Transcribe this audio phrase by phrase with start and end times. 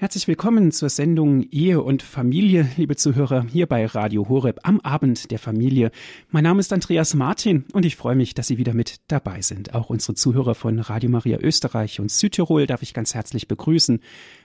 [0.00, 5.30] Herzlich willkommen zur Sendung Ehe und Familie, liebe Zuhörer, hier bei Radio Horeb am Abend
[5.30, 5.90] der Familie.
[6.30, 9.74] Mein Name ist Andreas Martin und ich freue mich, dass Sie wieder mit dabei sind.
[9.74, 14.00] Auch unsere Zuhörer von Radio Maria Österreich und Südtirol darf ich ganz herzlich begrüßen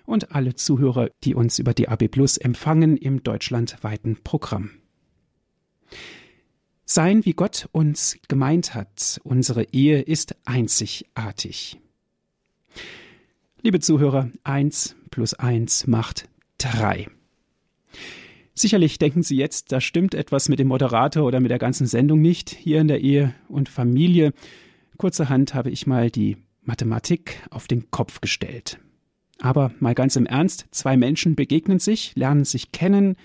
[0.05, 4.71] und alle Zuhörer, die uns über DAB Plus empfangen im deutschlandweiten Programm.
[6.83, 11.79] Sein, wie Gott uns gemeint hat, unsere Ehe ist einzigartig.
[13.65, 16.29] Liebe Zuhörer, eins plus eins macht
[16.59, 17.07] drei.
[18.53, 22.21] Sicherlich denken Sie jetzt, da stimmt etwas mit dem Moderator oder mit der ganzen Sendung
[22.21, 24.33] nicht hier in der Ehe und Familie.
[24.97, 28.77] Kurzerhand habe ich mal die Mathematik auf den Kopf gestellt.
[29.39, 33.15] Aber mal ganz im Ernst, zwei Menschen begegnen sich, lernen sich kennen,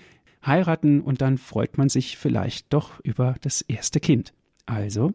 [0.43, 4.33] heiraten und dann freut man sich vielleicht doch über das erste Kind.
[4.65, 5.13] Also,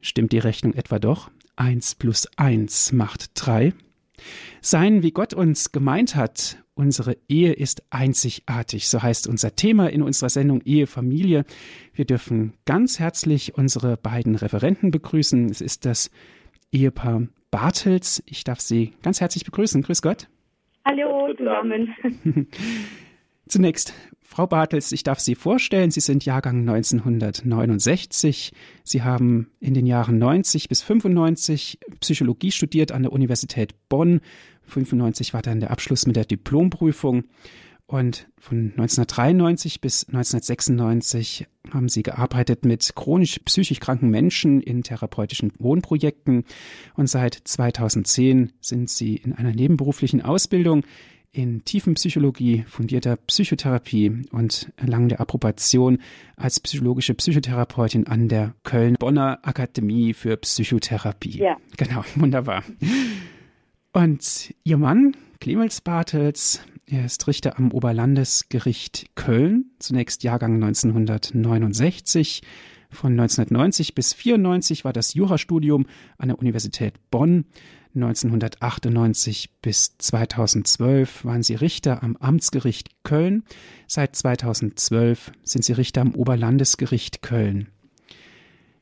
[0.00, 1.32] stimmt die Rechnung etwa doch?
[1.56, 3.72] Eins plus eins macht drei.
[4.60, 10.02] Sein, wie Gott uns gemeint hat, unsere Ehe ist einzigartig, so heißt unser Thema in
[10.02, 11.44] unserer Sendung Ehe, Familie.
[11.94, 15.50] Wir dürfen ganz herzlich unsere beiden Referenten begrüßen.
[15.50, 16.10] Es ist das
[16.72, 18.22] Ehepaar Bartels.
[18.26, 19.82] Ich darf Sie ganz herzlich begrüßen.
[19.82, 20.28] Grüß Gott.
[20.84, 21.94] Hallo zusammen.
[23.48, 23.92] Zunächst,
[24.32, 25.90] Frau Bartels, ich darf Sie vorstellen.
[25.90, 28.52] Sie sind Jahrgang 1969.
[28.84, 34.20] Sie haben in den Jahren 90 bis 95 Psychologie studiert an der Universität Bonn.
[34.62, 37.24] 95 war dann der Abschluss mit der Diplomprüfung.
[37.86, 45.50] Und von 1993 bis 1996 haben sie gearbeitet mit chronisch psychisch kranken Menschen in therapeutischen
[45.58, 46.44] Wohnprojekten.
[46.94, 50.84] Und seit 2010 sind sie in einer nebenberuflichen Ausbildung
[51.32, 55.98] in Tiefenpsychologie, fundierter Psychotherapie und erlangende Approbation
[56.36, 61.38] als psychologische Psychotherapeutin an der Köln-Bonner Akademie für Psychotherapie.
[61.38, 61.56] Ja.
[61.76, 62.64] Genau, wunderbar.
[63.92, 72.42] Und ihr Mann, Clemens Bartels, er ist Richter am Oberlandesgericht Köln, zunächst Jahrgang 1969.
[72.92, 75.86] Von 1990 bis 1994 war das Jurastudium
[76.18, 77.44] an der Universität Bonn.
[77.94, 83.42] 1998 bis 2012 waren Sie Richter am Amtsgericht Köln.
[83.88, 87.68] Seit 2012 sind Sie Richter am Oberlandesgericht Köln.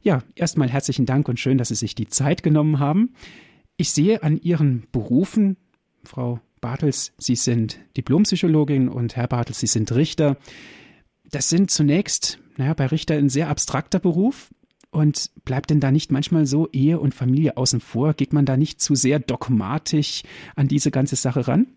[0.02, 3.14] Ja, erstmal herzlichen Dank und schön, dass Sie sich die Zeit genommen haben.
[3.76, 5.56] Ich sehe an Ihren Berufen,
[6.04, 10.36] Frau Bartels, Sie sind Diplompsychologin und Herr Bartels, Sie sind Richter.
[11.30, 14.50] Das sind zunächst, naja, bei Richter ein sehr abstrakter Beruf,
[14.98, 18.14] und bleibt denn da nicht manchmal so Ehe und Familie außen vor?
[18.14, 20.22] Geht man da nicht zu sehr dogmatisch
[20.56, 21.68] an diese ganze Sache ran?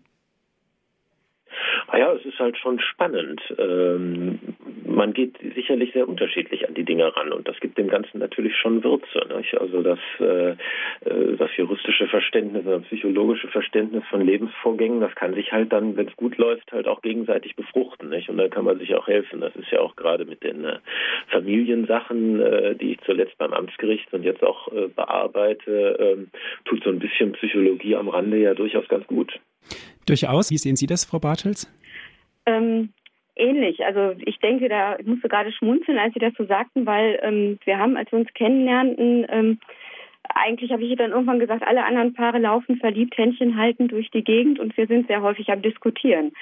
[1.92, 3.42] Ah ja, es ist halt schon spannend.
[3.58, 4.38] Ähm,
[4.86, 8.56] man geht sicherlich sehr unterschiedlich an die Dinge ran und das gibt dem Ganzen natürlich
[8.56, 9.20] schon Würze.
[9.36, 9.60] Nicht?
[9.60, 15.52] Also das, äh, äh, das juristische Verständnis, das psychologische Verständnis von Lebensvorgängen, das kann sich
[15.52, 18.08] halt dann, wenn es gut läuft, halt auch gegenseitig befruchten.
[18.08, 18.30] Nicht?
[18.30, 19.42] Und da kann man sich auch helfen.
[19.42, 20.78] Das ist ja auch gerade mit den äh,
[21.28, 26.30] Familiensachen, äh, die ich zuletzt beim Amtsgericht und jetzt auch äh, bearbeite, ähm,
[26.64, 29.38] tut so ein bisschen Psychologie am Rande ja durchaus ganz gut.
[30.06, 30.50] Durchaus.
[30.50, 31.70] Wie sehen Sie das, Frau Bartels?
[32.46, 32.92] Ähm,
[33.36, 33.84] ähnlich.
[33.84, 37.58] Also ich denke, da ich musste gerade schmunzeln, als Sie das so sagten, weil ähm,
[37.64, 39.58] wir haben, als wir uns kennenlernten, ähm,
[40.34, 44.24] eigentlich habe ich dann irgendwann gesagt, alle anderen Paare laufen verliebt, Händchen halten durch die
[44.24, 46.32] Gegend und wir sind sehr häufig am Diskutieren.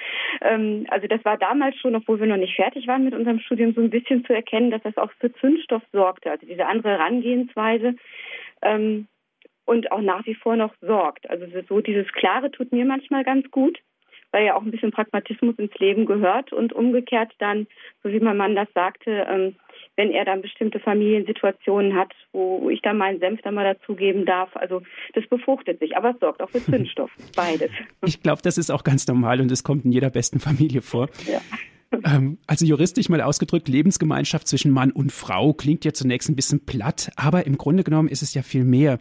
[0.41, 3.73] Ähm, also das war damals schon, obwohl wir noch nicht fertig waren mit unserem Studium,
[3.73, 6.31] so ein bisschen zu erkennen, dass das auch für Zündstoff sorgte.
[6.31, 7.95] Also diese andere Herangehensweise.
[8.61, 9.07] Ähm,
[9.71, 11.29] und auch nach wie vor noch sorgt.
[11.29, 13.79] Also so dieses Klare tut mir manchmal ganz gut
[14.33, 17.67] weil ja auch ein bisschen Pragmatismus ins Leben gehört und umgekehrt dann,
[18.01, 19.55] so wie mein Mann das sagte, ähm,
[19.97, 24.55] wenn er dann bestimmte Familiensituationen hat, wo ich dann meinen Senf dann mal dazugeben darf.
[24.55, 24.83] Also
[25.13, 27.71] das befruchtet sich, aber es sorgt auch für Zündstoff, beides.
[28.05, 31.09] Ich glaube, das ist auch ganz normal und es kommt in jeder besten Familie vor.
[31.29, 31.41] Ja.
[32.03, 36.65] Ähm, also juristisch mal ausgedrückt, Lebensgemeinschaft zwischen Mann und Frau klingt ja zunächst ein bisschen
[36.65, 38.99] platt, aber im Grunde genommen ist es ja viel mehr.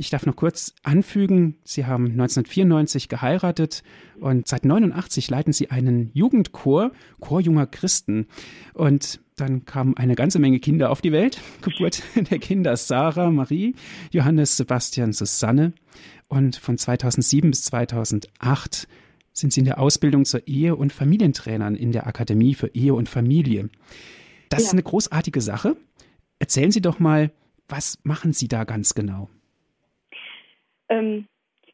[0.00, 3.82] Ich darf noch kurz anfügen, Sie haben 1994 geheiratet
[4.20, 8.28] und seit 89 leiten Sie einen Jugendchor, Chor junger Christen.
[8.74, 11.40] Und dann kamen eine ganze Menge Kinder auf die Welt.
[11.62, 13.74] Geburt der Kinder Sarah, Marie,
[14.12, 15.72] Johannes, Sebastian, Susanne.
[16.28, 18.86] Und von 2007 bis 2008
[19.38, 23.08] sind Sie in der Ausbildung zur Ehe- und Familientrainern in der Akademie für Ehe und
[23.08, 23.70] Familie.
[24.50, 24.66] Das ja.
[24.66, 25.76] ist eine großartige Sache.
[26.38, 27.30] Erzählen Sie doch mal,
[27.68, 29.28] was machen Sie da ganz genau?
[30.88, 31.26] Ähm,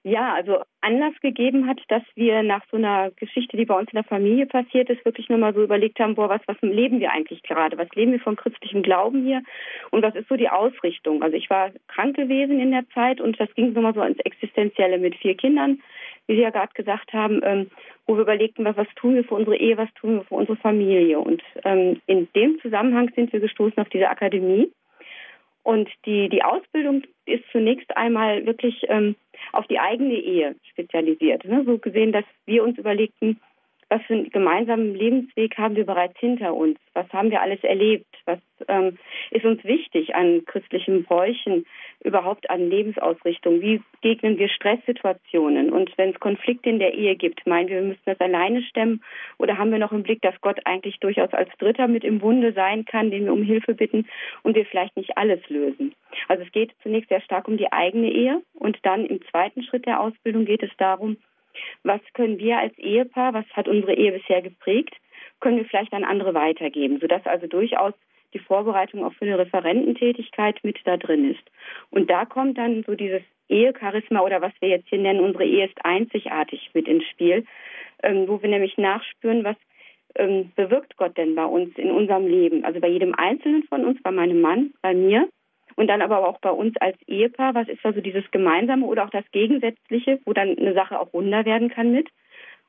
[0.07, 3.97] ja, also Anlass gegeben hat, dass wir nach so einer Geschichte, die bei uns in
[3.97, 7.11] der Familie passiert ist, wirklich nur mal so überlegt haben, boah, was, was leben wir
[7.11, 7.79] eigentlich gerade?
[7.79, 9.43] Was leben wir von christlichem Glauben hier?
[9.91, 11.23] Und was ist so die Ausrichtung?
[11.23, 14.19] Also ich war krank gewesen in der Zeit und das ging so mal so ins
[14.19, 15.81] Existenzielle mit vier Kindern,
[16.27, 17.71] wie Sie ja gerade gesagt haben, ähm,
[18.07, 20.57] wo wir überlegten, was, was tun wir für unsere Ehe, was tun wir für unsere
[20.57, 21.19] Familie.
[21.19, 24.71] Und ähm, in dem Zusammenhang sind wir gestoßen auf diese Akademie.
[25.63, 29.17] Und die, die Ausbildung ist zunächst einmal wirklich ähm,
[29.53, 31.45] auf die eigene Ehe spezialisiert.
[31.45, 31.65] Ne?
[31.65, 33.41] So gesehen, dass wir uns überlegten,
[33.89, 36.79] was für einen gemeinsamen Lebensweg haben wir bereits hinter uns?
[36.95, 38.07] Was haben wir alles erlebt?
[38.25, 38.39] Was
[38.69, 38.99] ähm,
[39.31, 41.67] ist uns wichtig an christlichen Bräuchen,
[42.03, 43.61] überhaupt an Lebensausrichtung?
[43.61, 45.71] Wie begegnen wir Stresssituationen?
[45.71, 49.03] Und wenn es Konflikte in der Ehe gibt, meinen wir, wir müssen das alleine stemmen?
[49.39, 52.53] Oder haben wir noch im Blick, dass Gott eigentlich durchaus als Dritter mit im Bunde
[52.53, 54.07] sein kann, den wir um Hilfe bitten
[54.43, 55.95] und wir vielleicht nicht alles lösen?
[56.29, 59.87] Also es geht zunächst sehr stark um die eigene Ehe und dann im zweiten Schritt
[59.87, 61.17] der Ausbildung geht es darum,
[61.83, 64.95] was können wir als Ehepaar, was hat unsere Ehe bisher geprägt,
[65.41, 67.95] können wir vielleicht an andere weitergeben, sodass also durchaus
[68.33, 71.45] die Vorbereitung auch für eine Referententätigkeit mit da drin ist.
[71.91, 75.67] Und da kommt dann so dieses Ehecharisma oder was wir jetzt hier nennen, unsere Ehe
[75.67, 77.45] ist einzigartig mit ins Spiel,
[78.03, 79.57] ähm, wo wir nämlich nachspüren, was
[80.17, 84.03] ähm, bewirkt Gott denn bei uns in unserem Leben, also bei jedem Einzelnen von uns,
[84.03, 85.29] bei meinem Mann, bei mir
[85.77, 89.11] und dann aber auch bei uns als Ehepaar, was ist also dieses Gemeinsame oder auch
[89.11, 92.09] das Gegensätzliche, wo dann eine Sache auch runder werden kann mit.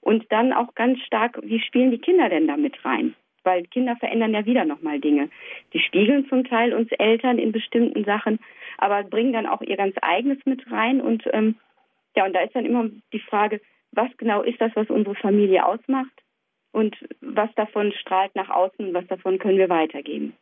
[0.02, 3.16] Und dann auch ganz stark, wie spielen die Kinder denn da mit rein?
[3.44, 5.30] Weil Kinder verändern ja wieder nochmal Dinge.
[5.74, 8.40] Die spiegeln zum Teil uns Eltern in bestimmten Sachen,
[8.78, 11.02] aber bringen dann auch ihr ganz eigenes mit rein.
[11.02, 11.56] Und ähm,
[12.16, 13.62] ja, und da ist dann immer die Frage,
[13.92, 16.12] was genau ist das, was unsere Familie ausmacht?
[16.72, 20.34] Und was davon strahlt nach außen, was davon können wir weitergeben?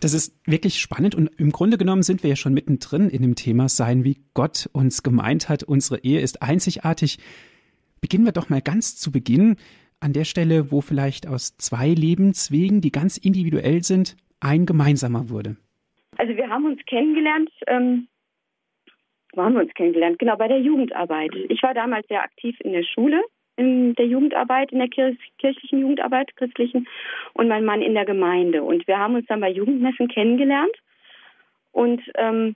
[0.00, 3.34] Das ist wirklich spannend und im Grunde genommen sind wir ja schon mittendrin in dem
[3.34, 5.62] Thema sein, wie Gott uns gemeint hat.
[5.62, 7.18] Unsere Ehe ist einzigartig.
[8.00, 9.56] Beginnen wir doch mal ganz zu Beginn
[10.00, 15.56] an der Stelle, wo vielleicht aus zwei Lebenswegen, die ganz individuell sind, ein gemeinsamer wurde.
[16.16, 18.08] Also wir haben uns kennengelernt, ähm,
[19.32, 20.18] wo haben wir uns kennengelernt?
[20.18, 21.30] Genau, bei der Jugendarbeit.
[21.48, 23.22] Ich war damals sehr aktiv in der Schule
[23.58, 26.86] in der Jugendarbeit, in der kirchlichen Jugendarbeit, christlichen,
[27.34, 28.62] und mein Mann in der Gemeinde.
[28.62, 30.74] Und wir haben uns dann bei Jugendmessen kennengelernt.
[31.72, 32.54] Und ähm,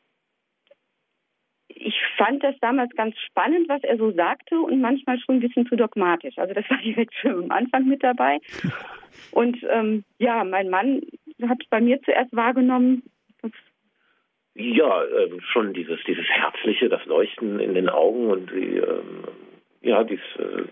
[1.68, 5.66] ich fand das damals ganz spannend, was er so sagte und manchmal schon ein bisschen
[5.66, 6.38] zu dogmatisch.
[6.38, 8.38] Also das war direkt schon am Anfang mit dabei.
[9.30, 11.02] Und ähm, ja, mein Mann
[11.46, 13.02] hat bei mir zuerst wahrgenommen,
[14.54, 19.24] ja, äh, schon dieses, dieses Herzliche, das Leuchten in den Augen und die, ähm,
[19.80, 20.64] ja, dieses äh,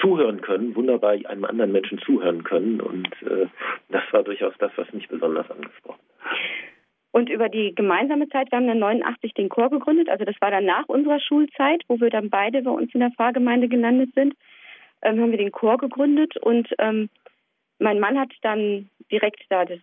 [0.00, 2.80] zuhören können, wunderbar einem anderen Menschen zuhören können.
[2.80, 3.46] Und äh,
[3.88, 6.38] das war durchaus das, was mich besonders angesprochen hat.
[7.10, 10.50] Und über die gemeinsame Zeit, wir haben dann 89 den Chor gegründet, also das war
[10.50, 14.34] dann nach unserer Schulzeit, wo wir dann beide bei uns in der Pfarrgemeinde gelandet sind,
[15.02, 17.08] ähm, haben wir den Chor gegründet und ähm,
[17.78, 19.78] mein Mann hat dann direkt da das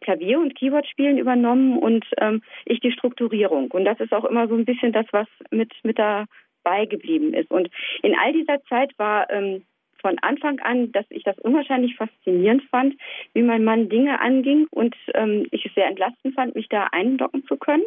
[0.00, 3.70] Klavier- und Keyboard-Spielen übernommen und ähm, ich die Strukturierung.
[3.70, 6.26] Und das ist auch immer so ein bisschen das, was mit, mit der
[6.66, 7.50] beigeblieben ist.
[7.52, 7.70] Und
[8.02, 9.62] in all dieser Zeit war ähm,
[10.00, 12.96] von Anfang an, dass ich das unwahrscheinlich faszinierend fand,
[13.34, 17.44] wie mein Mann Dinge anging und ähm, ich es sehr entlastend fand, mich da eindocken
[17.46, 17.84] zu können.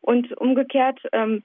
[0.00, 1.42] Und umgekehrt ähm,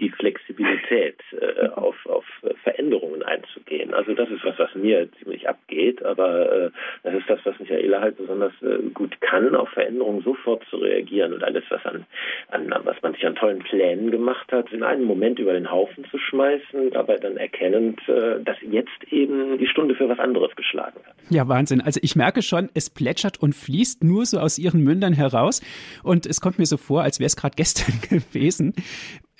[0.00, 2.24] die Flexibilität äh, auf, auf
[2.62, 3.92] Veränderungen einzugehen.
[3.92, 6.70] Also das ist was, was mir ziemlich abgeht, aber äh,
[7.02, 11.34] das ist das, was Michaela halt besonders äh, gut kann, auf Veränderungen sofort zu reagieren
[11.34, 12.06] und alles, was an,
[12.48, 16.04] an was man sich an tollen Plänen gemacht hat, in einem Moment über den Haufen
[16.10, 21.00] zu schmeißen, dabei dann erkennend, äh, dass jetzt eben die Stunde für was anderes geschlagen
[21.06, 21.14] hat.
[21.28, 21.80] Ja, Wahnsinn.
[21.80, 25.60] Also ich merke schon, es plätschert und fließt nur so aus ihren Mündern heraus
[26.02, 28.74] und es kommt mir so vor, als wäre es gerade gestern gewesen.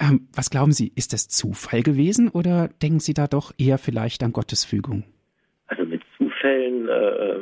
[0.03, 4.25] Ähm, was glauben Sie, ist das Zufall gewesen oder denken Sie da doch eher vielleicht
[4.25, 5.05] an Gottes Fügung?
[5.69, 7.39] Also mit Zufällen äh,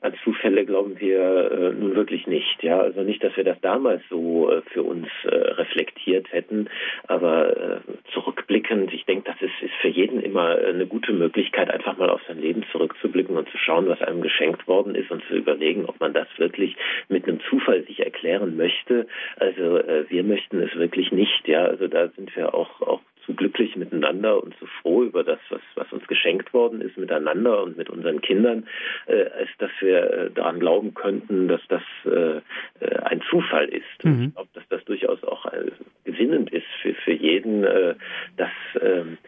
[0.00, 2.62] an Zufälle glauben wir äh, nun wirklich nicht.
[2.62, 6.68] Ja, also nicht, dass wir das damals so äh, für uns äh, reflektiert hätten,
[7.06, 7.80] aber äh,
[8.12, 12.20] zurückblickend, ich denke, das ist, ist für jeden immer eine gute Möglichkeit, einfach mal auf
[12.26, 16.00] sein Leben zurückzublicken und zu schauen, was einem geschenkt worden ist und zu überlegen, ob
[16.00, 16.76] man das wirklich
[17.08, 19.06] mit einem Zufall sich erklären möchte.
[19.36, 21.46] Also äh, wir möchten es wirklich nicht.
[21.46, 25.38] Ja, also da sind wir auch auch zu glücklich miteinander und zu froh über das,
[25.50, 28.66] was, was uns geschenkt worden ist miteinander und mit unseren Kindern,
[29.06, 32.40] äh, als dass wir äh, daran glauben könnten, dass das äh,
[32.84, 34.04] äh ein Zufall ist.
[34.04, 34.24] Mhm.
[34.28, 35.70] ich glaube, dass das durchaus auch äh,
[36.04, 37.94] gewinnend ist für, für jeden, äh,
[38.36, 38.50] das
[38.80, 39.18] ähm,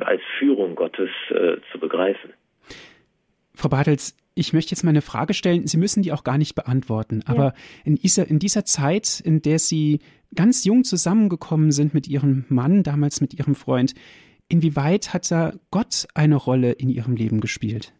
[0.00, 2.32] als Führung Gottes zu begreifen.
[3.52, 5.66] Frau Bartels, ich möchte jetzt mal eine Frage stellen.
[5.66, 7.22] Sie müssen die auch gar nicht beantworten.
[7.26, 7.54] Aber ja.
[7.84, 9.98] in, dieser, in dieser Zeit, in der Sie
[10.38, 13.94] ganz jung zusammengekommen sind mit Ihrem Mann, damals mit Ihrem Freund,
[14.48, 17.92] inwieweit hat da Gott eine Rolle in Ihrem Leben gespielt?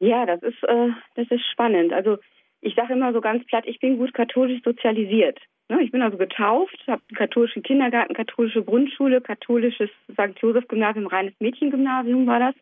[0.00, 1.92] Ja, das ist, äh, das ist spannend.
[1.92, 2.16] Also
[2.62, 5.38] ich sage immer so ganz platt, ich bin gut katholisch sozialisiert.
[5.68, 5.82] Ne?
[5.82, 10.40] Ich bin also getauft, habe einen katholischen Kindergarten, katholische Grundschule, katholisches St.
[10.40, 12.54] Josef-Gymnasium, reines Mädchengymnasium war das,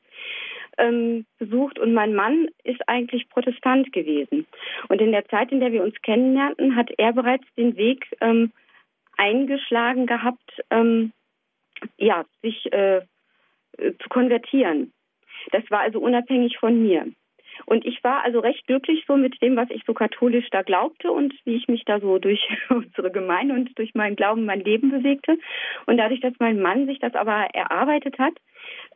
[0.78, 1.78] ähm, besucht.
[1.78, 4.46] Und mein Mann ist eigentlich Protestant gewesen.
[4.88, 8.52] Und in der Zeit, in der wir uns kennenlernten, hat er bereits den Weg ähm,
[9.16, 11.12] eingeschlagen gehabt, ähm,
[11.96, 13.02] ja, sich äh,
[13.78, 14.92] zu konvertieren.
[15.52, 17.06] Das war also unabhängig von mir.
[17.64, 21.10] Und ich war also recht glücklich so mit dem, was ich so katholisch da glaubte
[21.10, 24.90] und wie ich mich da so durch unsere Gemeinde und durch meinen Glauben mein Leben
[24.90, 25.38] bewegte.
[25.86, 28.34] Und dadurch, dass mein Mann sich das aber erarbeitet hat,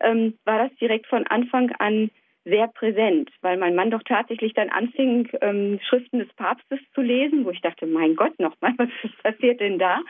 [0.00, 2.10] ähm, war das direkt von Anfang an
[2.44, 7.44] sehr präsent, weil mein Mann doch tatsächlich dann anfing, ähm, Schriften des Papstes zu lesen,
[7.44, 8.88] wo ich dachte, mein Gott, nochmal, was
[9.22, 10.00] passiert denn da?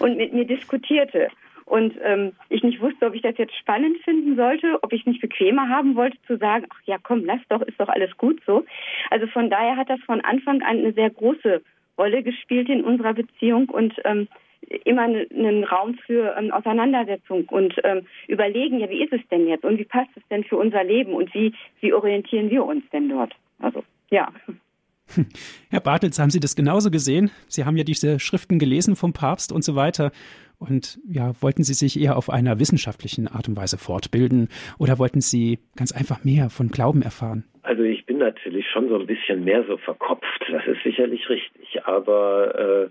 [0.00, 1.28] Und mit mir diskutierte
[1.66, 5.06] und ähm, ich nicht wusste, ob ich das jetzt spannend finden sollte, ob ich es
[5.06, 8.40] nicht bequemer haben wollte zu sagen, ach ja, komm, lass doch, ist doch alles gut
[8.46, 8.64] so.
[9.10, 11.62] Also von daher hat das von Anfang an eine sehr große
[11.96, 14.28] Rolle gespielt in unserer Beziehung und ähm,
[14.84, 19.64] immer einen Raum für ähm, Auseinandersetzung und ähm, überlegen, ja, wie ist es denn jetzt
[19.64, 23.08] und wie passt es denn für unser Leben und wie, wie orientieren wir uns denn
[23.08, 23.32] dort?
[23.58, 24.28] Also, ja.
[25.70, 27.30] Herr Bartels, haben Sie das genauso gesehen?
[27.46, 30.12] Sie haben ja diese Schriften gelesen vom Papst und so weiter.
[30.58, 35.20] Und ja, wollten Sie sich eher auf einer wissenschaftlichen Art und Weise fortbilden oder wollten
[35.20, 37.44] Sie ganz einfach mehr von Glauben erfahren?
[37.64, 41.86] Also ich bin natürlich schon so ein bisschen mehr so verkopft, das ist sicherlich richtig.
[41.86, 42.90] Aber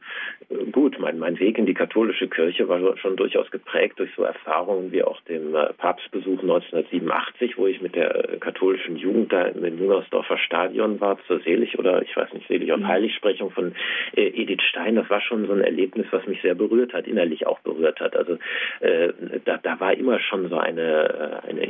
[0.50, 4.24] äh, gut, mein, mein Weg in die katholische Kirche war schon durchaus geprägt durch so
[4.24, 9.44] Erfahrungen wie auch dem äh, Papstbesuch 1987, wo ich mit der äh, katholischen Jugend da
[9.44, 12.88] im Jüngersdorfer Stadion war, zur Selig oder ich weiß nicht, Selig auf mhm.
[12.88, 13.76] Heiligsprechung von
[14.16, 14.96] äh, Edith Stein.
[14.96, 18.16] Das war schon so ein Erlebnis, was mich sehr berührt hat, innerlich auch berührt hat.
[18.16, 18.40] Also
[18.80, 19.14] äh,
[19.46, 21.68] da, da war immer schon so eine, äh, eine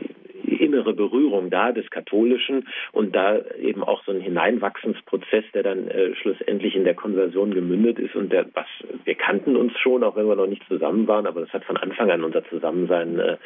[0.61, 6.15] innere Berührung da des Katholischen und da eben auch so ein Hineinwachsensprozess, der dann äh,
[6.15, 8.67] schlussendlich in der Konversion gemündet ist und der, was
[9.03, 11.77] wir kannten uns schon, auch wenn wir noch nicht zusammen waren, aber das hat von
[11.77, 13.37] Anfang an unser Zusammensein äh,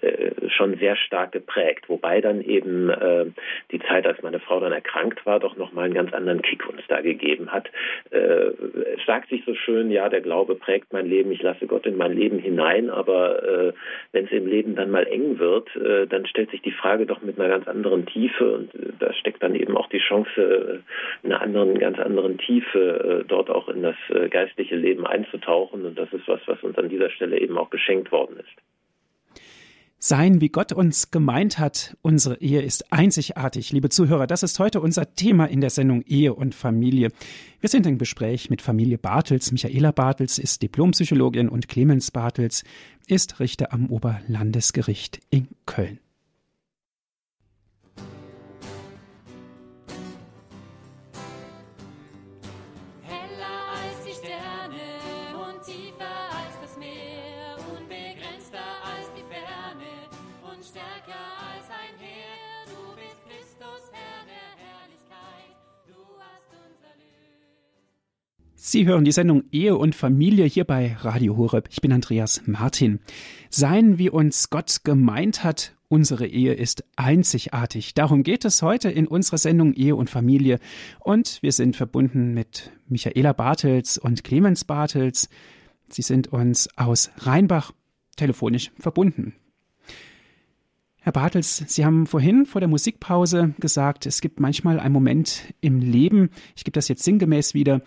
[0.00, 1.88] äh, schon sehr stark geprägt.
[1.88, 3.26] Wobei dann eben äh,
[3.70, 6.80] die Zeit, als meine Frau dann erkrankt war, doch nochmal einen ganz anderen Kick uns
[6.88, 7.68] da gegeben hat.
[8.10, 11.86] Äh, es sagt sich so schön, ja, der Glaube prägt mein Leben, ich lasse Gott
[11.86, 13.72] in mein Leben hinein, aber äh,
[14.12, 15.68] wenn es im Leben dann mal eng wird,
[16.10, 19.42] dann stellt sich die Frage doch mit einer ganz anderen Tiefe und äh, da steckt
[19.42, 23.68] dann eben auch die Chance, äh, in einer anderen, ganz anderen Tiefe äh, dort auch
[23.68, 23.96] in das
[24.30, 28.12] geistliche Leben einzutauchen und das ist was, was uns an dieser Stelle eben auch geschenkt
[28.12, 28.62] worden ist.
[29.98, 33.72] Sein, wie Gott uns gemeint hat, unsere Ehe ist einzigartig.
[33.72, 37.08] Liebe Zuhörer, das ist heute unser Thema in der Sendung Ehe und Familie.
[37.60, 39.52] Wir sind im Gespräch mit Familie Bartels.
[39.52, 42.62] Michaela Bartels ist Diplompsychologin und Clemens Bartels
[43.06, 45.98] ist Richter am Oberlandesgericht in Köln.
[68.68, 71.68] Sie hören die Sendung Ehe und Familie hier bei Radio Horeb.
[71.70, 72.98] Ich bin Andreas Martin.
[73.48, 77.94] Sein, wie uns Gott gemeint hat, unsere Ehe ist einzigartig.
[77.94, 80.58] Darum geht es heute in unserer Sendung Ehe und Familie.
[80.98, 85.28] Und wir sind verbunden mit Michaela Bartels und Clemens Bartels.
[85.88, 87.70] Sie sind uns aus Rheinbach
[88.16, 89.34] telefonisch verbunden.
[91.06, 95.78] Herr Bartels, Sie haben vorhin vor der Musikpause gesagt, es gibt manchmal einen Moment im
[95.78, 97.82] Leben, ich gebe das jetzt sinngemäß wieder,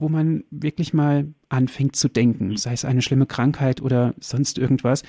[0.00, 2.56] wo man wirklich mal anfängt zu denken, mhm.
[2.56, 5.04] sei es eine schlimme Krankheit oder sonst irgendwas.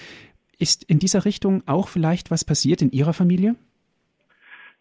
[0.59, 3.55] Ist in dieser Richtung auch vielleicht was passiert in Ihrer Familie?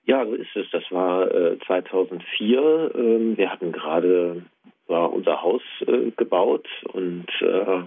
[0.04, 0.66] Ja, so ist es.
[0.72, 2.92] Das war äh, 2004.
[2.94, 4.42] Ähm, wir hatten gerade
[4.90, 7.82] war unser Haus äh, gebaut und äh,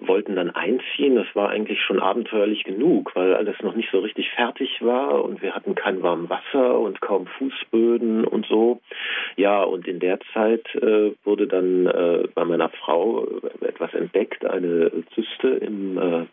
[0.00, 1.16] wollten dann einziehen.
[1.16, 5.42] Das war eigentlich schon abenteuerlich genug, weil alles noch nicht so richtig fertig war und
[5.42, 8.80] wir hatten kein warmes Wasser und kaum Fußböden und so.
[9.36, 13.26] Ja, und in der Zeit äh, wurde dann äh, bei meiner Frau
[13.60, 16.26] etwas entdeckt, eine Zyste im äh,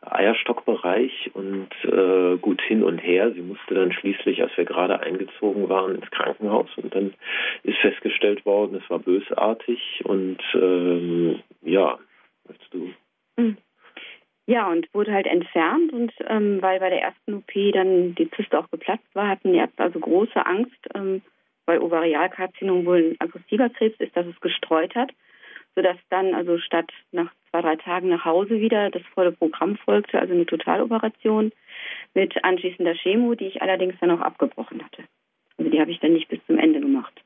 [0.00, 3.32] Eierstockbereich und äh, gut hin und her.
[3.32, 7.14] Sie musste dann schließlich, als wir gerade eingezogen waren, ins Krankenhaus und dann
[7.62, 11.98] ist festgestellt worden, es war bösartig und ähm, ja,
[12.48, 12.90] möchtest du?
[13.36, 13.56] Hm.
[14.46, 18.58] Ja, und wurde halt entfernt und ähm, weil bei der ersten OP dann die Zyste
[18.58, 21.20] auch geplatzt war, hatten die Ärzte also große Angst, ähm,
[21.66, 25.12] weil Ovarialkarzinom wohl ein aggressiver Krebs ist, dass es gestreut hat
[25.78, 30.18] sodass dann also statt nach zwei, drei Tagen nach Hause wieder das volle Programm folgte,
[30.18, 31.52] also eine Totaloperation
[32.14, 35.04] mit anschließender Chemo, die ich allerdings dann auch abgebrochen hatte.
[35.56, 37.22] Also die habe ich dann nicht bis zum Ende gemacht.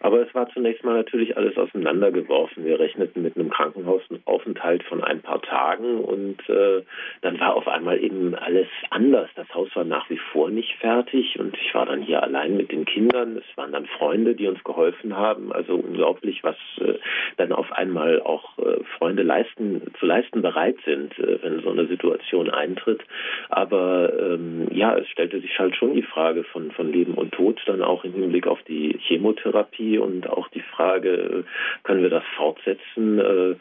[0.00, 2.64] Aber es war zunächst mal natürlich alles auseinandergeworfen.
[2.64, 6.82] Wir rechneten mit einem Krankenhausaufenthalt von ein paar Tagen und äh,
[7.22, 9.28] dann war auf einmal eben alles anders.
[9.34, 12.72] Das Haus war nach wie vor nicht fertig und ich war dann hier allein mit
[12.72, 13.36] den Kindern.
[13.36, 15.52] Es waren dann Freunde, die uns geholfen haben.
[15.52, 16.94] Also unglaublich, was äh,
[17.36, 21.86] dann auf einmal auch äh, Freunde leisten, zu leisten bereit sind, äh, wenn so eine
[21.86, 23.02] Situation eintritt.
[23.48, 27.60] Aber ähm, ja, es stellte sich halt schon die Frage von, von Leben und Tod
[27.66, 31.44] dann auch im Hinblick auf die Chemotherapie und auch die Frage,
[31.82, 33.56] können wir das fortsetzen, äh,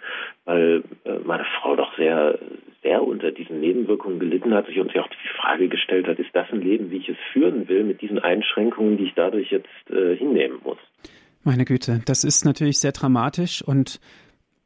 [0.45, 2.38] weil äh, meine Frau doch sehr,
[2.83, 6.33] sehr unter diesen Nebenwirkungen gelitten hat, sich uns ja auch die Frage gestellt hat, ist
[6.33, 9.67] das ein Leben, wie ich es führen will, mit diesen Einschränkungen, die ich dadurch jetzt
[9.89, 10.77] äh, hinnehmen muss?
[11.43, 13.99] Meine Güte, das ist natürlich sehr dramatisch und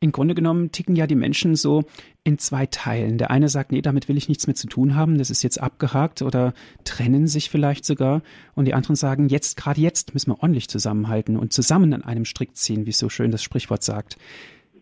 [0.04, 1.86] im Grunde genommen ticken ja die Menschen so
[2.26, 3.18] in zwei Teilen.
[3.18, 5.62] Der eine sagt, nee, damit will ich nichts mehr zu tun haben, das ist jetzt
[5.62, 8.22] abgehakt oder trennen sich vielleicht sogar.
[8.54, 12.26] Und die anderen sagen, jetzt, gerade jetzt müssen wir ordentlich zusammenhalten und zusammen an einem
[12.26, 14.18] Strick ziehen, wie so schön das Sprichwort sagt.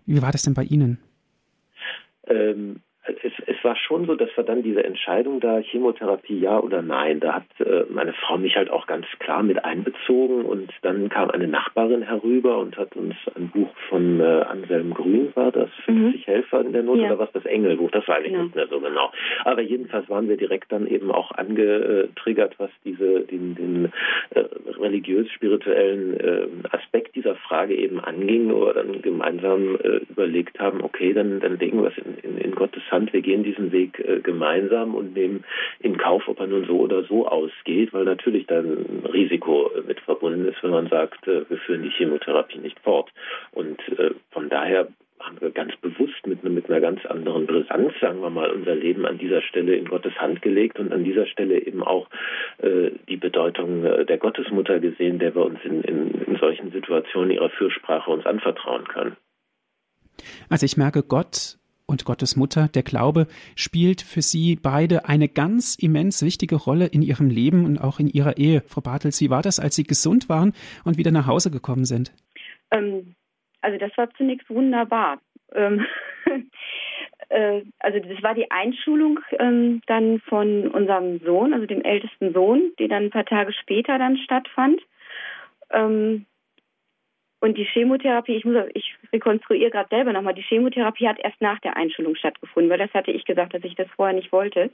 [0.08, 0.98] Wie war das denn bei Ihnen?
[2.28, 6.82] Ähm, es, es war schon so, dass wir dann diese Entscheidung da, Chemotherapie ja oder
[6.82, 11.10] nein, da hat äh, meine Frau mich halt auch ganz klar mit einbezogen und dann
[11.10, 15.70] kam eine Nachbarin herüber und hat uns ein Buch von äh, Anselm Grün, war das,
[15.86, 16.32] 50 mhm.
[16.32, 17.06] Helfer in der Not ja.
[17.08, 18.44] oder was, das Engelbuch, das weiß ich genau.
[18.44, 19.12] nicht mehr so genau.
[19.46, 23.92] Aber jedenfalls waren wir direkt dann eben auch angetriggert, was diese, den, den
[24.32, 24.44] äh,
[24.80, 31.40] religiös-spirituellen äh, Aspekt dieser Frage eben anging, wir dann gemeinsam äh, überlegt haben, okay, dann,
[31.40, 34.96] dann legen wir es in, in, in Gottes Hand, wir gehen diesen Weg äh, gemeinsam
[34.96, 35.44] und nehmen
[35.80, 39.82] in Kauf, ob er nun so oder so ausgeht, weil natürlich dann ein Risiko äh,
[39.88, 43.12] mit verbunden ist, wenn man sagt, äh, wir führen die Chemotherapie nicht fort.
[43.52, 44.88] Und äh, von daher
[45.24, 49.06] haben wir ganz bewusst mit, mit einer ganz anderen Brisanz, sagen wir mal, unser Leben
[49.06, 52.08] an dieser Stelle in Gottes Hand gelegt und an dieser Stelle eben auch
[52.60, 57.32] äh, die Bedeutung äh, der Gottesmutter gesehen, der wir uns in, in, in solchen Situationen
[57.32, 59.16] ihrer Fürsprache uns anvertrauen können.
[60.50, 65.76] Also ich merke, Gott und Gottes Mutter, der Glaube, spielt für Sie beide eine ganz
[65.76, 68.64] immens wichtige Rolle in Ihrem Leben und auch in Ihrer Ehe.
[68.66, 70.54] Frau Bartels, wie war das, als Sie gesund waren
[70.86, 72.14] und wieder nach Hause gekommen sind?
[72.72, 73.16] Ähm,
[73.62, 75.20] also das war zunächst wunderbar.
[75.54, 75.86] Ähm,
[77.30, 82.72] äh, also das war die Einschulung ähm, dann von unserem Sohn, also dem ältesten Sohn,
[82.80, 84.82] die dann ein paar Tage später dann stattfand.
[85.72, 86.26] Ähm,
[87.40, 91.60] und die Chemotherapie, ich muss, ich rekonstruiere gerade selber nochmal, die Chemotherapie hat erst nach
[91.60, 94.70] der Einschulung stattgefunden, weil das hatte ich gesagt, dass ich das vorher nicht wollte.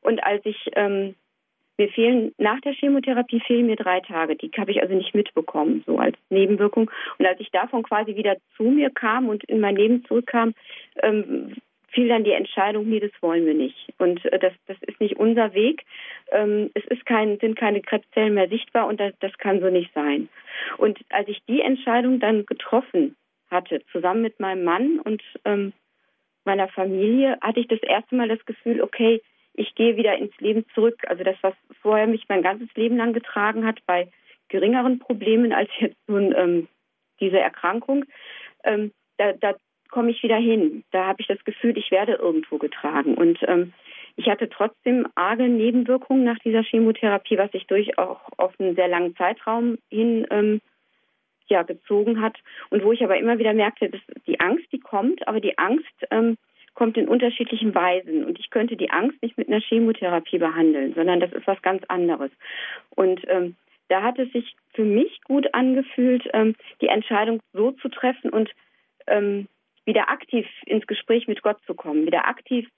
[0.00, 1.14] Und als ich, ähm,
[1.78, 5.82] mir fehlen, nach der Chemotherapie fehlen mir drei Tage, die habe ich also nicht mitbekommen,
[5.86, 6.90] so als Nebenwirkung.
[7.18, 10.54] Und als ich davon quasi wieder zu mir kam und in mein Leben zurückkam,
[11.02, 11.56] ähm,
[11.94, 13.92] fiel dann die Entscheidung, nee, das wollen wir nicht.
[13.98, 15.84] Und äh, das, das ist nicht unser Weg.
[16.32, 19.92] Ähm, es ist kein, sind keine Krebszellen mehr sichtbar und das, das kann so nicht
[19.94, 20.28] sein.
[20.78, 23.16] Und als ich die Entscheidung dann getroffen
[23.50, 25.72] hatte, zusammen mit meinem Mann und ähm,
[26.44, 29.22] meiner Familie, hatte ich das erste Mal das Gefühl, okay,
[29.54, 31.00] ich gehe wieder ins Leben zurück.
[31.06, 34.08] Also das, was vorher mich mein ganzes Leben lang getragen hat, bei
[34.48, 36.68] geringeren Problemen als jetzt nun ähm,
[37.20, 38.04] diese Erkrankung,
[38.64, 39.54] ähm, da, da
[39.90, 40.84] komme ich wieder hin.
[40.90, 43.14] Da habe ich das Gefühl, ich werde irgendwo getragen.
[43.14, 43.72] Und ähm,
[44.16, 48.88] ich hatte trotzdem arge Nebenwirkungen nach dieser Chemotherapie, was sich durch auch auf einen sehr
[48.88, 50.60] langen Zeitraum hin ähm,
[51.46, 52.36] ja, gezogen hat.
[52.70, 55.94] Und wo ich aber immer wieder merkte, dass die Angst, die kommt, aber die Angst
[56.10, 56.36] ähm,
[56.74, 58.24] kommt in unterschiedlichen Weisen.
[58.24, 61.82] Und ich könnte die Angst nicht mit einer Chemotherapie behandeln, sondern das ist was ganz
[61.88, 62.30] anderes.
[62.90, 63.56] Und ähm,
[63.88, 68.50] da hat es sich für mich gut angefühlt, ähm, die Entscheidung so zu treffen und
[69.06, 69.48] ähm,
[69.84, 72.68] wieder aktiv ins Gespräch mit Gott zu kommen, wieder aktiv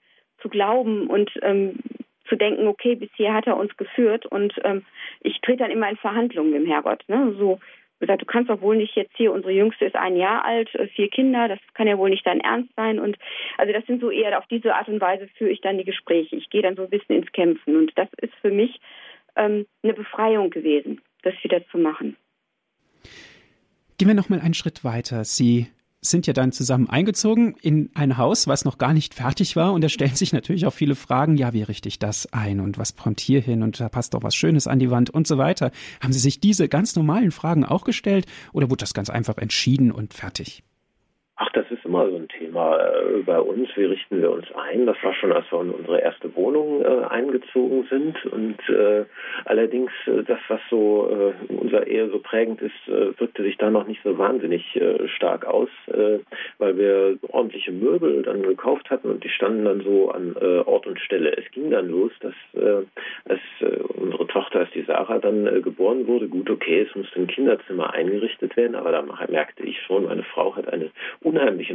[0.41, 1.79] zu glauben und ähm,
[2.27, 4.85] zu denken, okay, bisher hat er uns geführt und ähm,
[5.21, 7.03] ich trete dann immer in Verhandlungen mit dem Herrgott.
[7.07, 7.33] Ne?
[7.37, 7.59] So
[7.99, 10.87] gesagt, du kannst doch wohl nicht jetzt hier, unsere Jüngste ist ein Jahr alt, äh,
[10.87, 12.99] vier Kinder, das kann ja wohl nicht dein Ernst sein.
[12.99, 13.17] Und
[13.57, 16.35] also das sind so eher auf diese Art und Weise führe ich dann die Gespräche.
[16.35, 17.75] Ich gehe dann so ein bisschen ins Kämpfen.
[17.75, 18.79] Und das ist für mich
[19.35, 22.15] ähm, eine Befreiung gewesen, das wieder zu machen.
[23.97, 25.23] Gehen wir noch mal einen Schritt weiter.
[25.23, 25.67] Sie
[26.01, 29.73] sind ja dann zusammen eingezogen in ein Haus, was noch gar nicht fertig war.
[29.73, 32.77] Und da stellen sich natürlich auch viele Fragen, ja, wie richte ich das ein und
[32.77, 35.37] was kommt hier hin und da passt doch was Schönes an die Wand und so
[35.37, 35.71] weiter.
[36.01, 39.91] Haben Sie sich diese ganz normalen Fragen auch gestellt oder wurde das ganz einfach entschieden
[39.91, 40.63] und fertig?
[41.35, 43.69] Ach, das ist immer so ein Thema äh, bei uns.
[43.75, 44.85] Wie richten wir uns ein?
[44.85, 49.05] Das war schon, als wir in unsere erste Wohnung äh, eingezogen sind und äh,
[49.45, 53.69] allerdings äh, das, was so äh, in unserer Ehe so prägend ist, wirkte sich da
[53.69, 54.79] noch nicht so wahnsinnig
[55.15, 55.69] stark aus,
[56.57, 60.99] weil wir ordentliche Möbel dann gekauft hatten und die standen dann so an Ort und
[60.99, 61.35] Stelle.
[61.37, 62.83] Es ging dann los, dass äh,
[63.95, 68.55] unsere Tochter, als die Sarah dann geboren wurde, gut, okay, es musste ein Kinderzimmer eingerichtet
[68.57, 70.91] werden, aber da merkte ich schon, meine Frau hat einen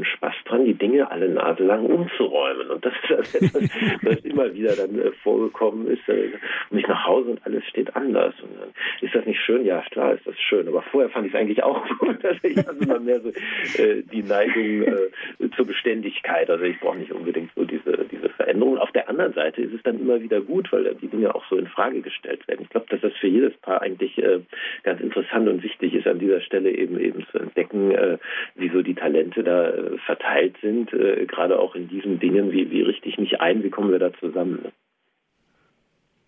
[0.02, 2.70] unheimlichen Spaß dran, die Dinge alle naselang umzuräumen.
[2.70, 3.62] Und das ist etwas,
[4.02, 6.08] was immer wieder dann äh, vorgekommen ist.
[6.08, 6.32] Äh,
[6.70, 8.34] und ich nach Hause und alles steht anders.
[8.42, 9.64] Und dann ist das nicht schön?
[9.64, 10.68] Ja, klar ist das schön.
[10.68, 12.18] Aber vorher fand ich es eigentlich auch gut.
[12.32, 16.48] Also ich hatte immer mehr so äh, die Neigung äh, zur Beständigkeit.
[16.48, 18.78] Also ich brauche nicht unbedingt so diese, diese Veränderung.
[18.78, 21.56] Auf der anderen Seite ist es dann immer wieder gut, weil die Dinge auch so
[21.56, 22.60] in Frage gestellt werden.
[22.62, 24.40] Ich glaube, dass das für jedes Paar eigentlich äh,
[24.82, 28.18] ganz interessant und wichtig ist, an dieser Stelle eben eben zu entdecken, äh,
[28.54, 32.70] wie so die Talente da äh, verteilt sind, äh, gerade auch in diesen Dingen, wie,
[32.70, 34.72] wie richte ich mich ein, wie kommen wir da zusammen.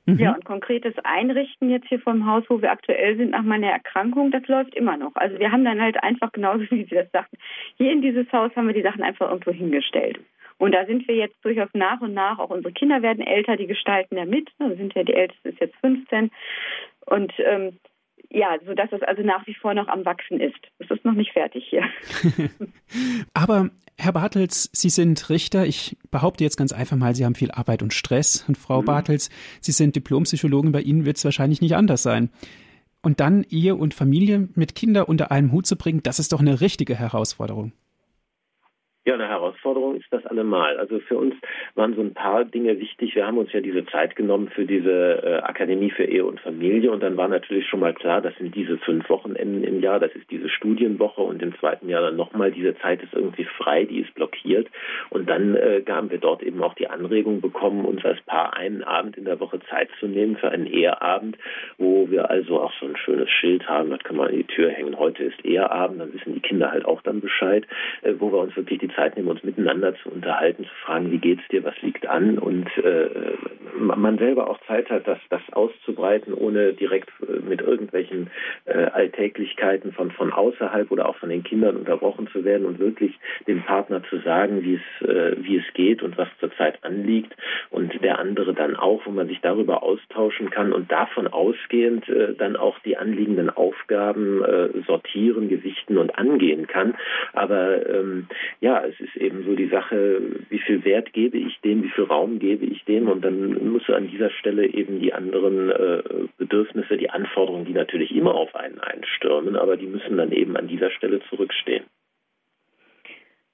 [0.07, 0.19] Mhm.
[0.19, 4.31] Ja, und konkretes Einrichten jetzt hier vom Haus, wo wir aktuell sind nach meiner Erkrankung,
[4.31, 5.15] das läuft immer noch.
[5.15, 7.39] Also wir haben dann halt einfach genauso, wie Sie das sagten,
[7.77, 10.21] hier in dieses Haus haben wir die Sachen einfach irgendwo hingestellt.
[10.59, 13.67] Und da sind wir jetzt durchaus nach und nach, auch unsere Kinder werden älter, die
[13.67, 14.51] gestalten ja mit.
[14.59, 16.31] Also sind ja die Älteste ist jetzt 15.
[17.07, 17.79] Und ähm,
[18.35, 20.59] ja, so dass es also nach wie vor noch am Wachsen ist.
[20.79, 21.85] Es ist noch nicht fertig hier.
[23.35, 25.67] Aber Herr Bartels, Sie sind Richter.
[25.67, 28.45] Ich behaupte jetzt ganz einfach mal, Sie haben viel Arbeit und Stress.
[28.49, 28.87] Und Frau mhm.
[28.87, 30.73] Bartels, Sie sind Diplompsychologin.
[30.73, 32.31] Bei Ihnen wird es wahrscheinlich nicht anders sein.
[33.03, 36.41] Und dann Ehe und Familie mit Kindern unter einem Hut zu bringen, das ist doch
[36.41, 37.73] eine richtige Herausforderung.
[39.07, 40.79] Ja, eine Herausforderung ist das allemal.
[40.79, 41.35] Also für uns
[41.75, 43.15] waren so ein paar Dinge wichtig.
[43.15, 46.91] Wir haben uns ja diese Zeit genommen für diese äh, Akademie für Ehe und Familie
[46.91, 50.13] und dann war natürlich schon mal klar, das sind diese fünf Wochenenden im Jahr, das
[50.13, 54.01] ist diese Studienwoche und im zweiten Jahr dann nochmal, diese Zeit ist irgendwie frei, die
[54.01, 54.69] ist blockiert.
[55.11, 58.85] Und dann äh, haben wir dort eben auch die Anregung bekommen, uns als Paar einen
[58.85, 61.37] Abend in der Woche Zeit zu nehmen für einen Eheabend,
[61.77, 64.71] wo wir also auch so ein schönes Schild haben, das kann man an die Tür
[64.71, 64.99] hängen.
[64.99, 67.67] Heute ist Eheabend, dann wissen die Kinder halt auch dann Bescheid,
[68.01, 71.19] äh, wo wir uns wirklich die Zeit nehmen, uns miteinander zu unterhalten, zu fragen, wie
[71.19, 73.09] geht's dir, was liegt an und äh,
[73.79, 78.31] man selber auch Zeit hat, das, das auszubreiten, ohne direkt äh, mit irgendwelchen
[78.65, 83.19] äh, Alltäglichkeiten von, von außerhalb oder auch von den Kindern unterbrochen zu werden und wirklich
[83.47, 87.35] dem Partner zu sagen, wie es, äh, wie es geht und was zurzeit anliegt
[87.71, 92.35] und der andere dann auch, wo man sich darüber austauschen kann und davon ausgehend äh,
[92.35, 96.95] dann auch die anliegenden Aufgaben äh, sortieren, gewichten und angehen kann.
[97.33, 98.29] Aber ähm,
[98.61, 102.05] ja, es ist eben so die Sache, wie viel Wert gebe ich dem, wie viel
[102.05, 106.03] Raum gebe ich dem und dann muss an dieser Stelle eben die anderen äh,
[106.39, 110.69] Bedürfnisse, die Anforderungen, die natürlich immer auf einen einstürmen, aber die müssen dann eben an
[110.69, 111.85] dieser Stelle zurückstehen.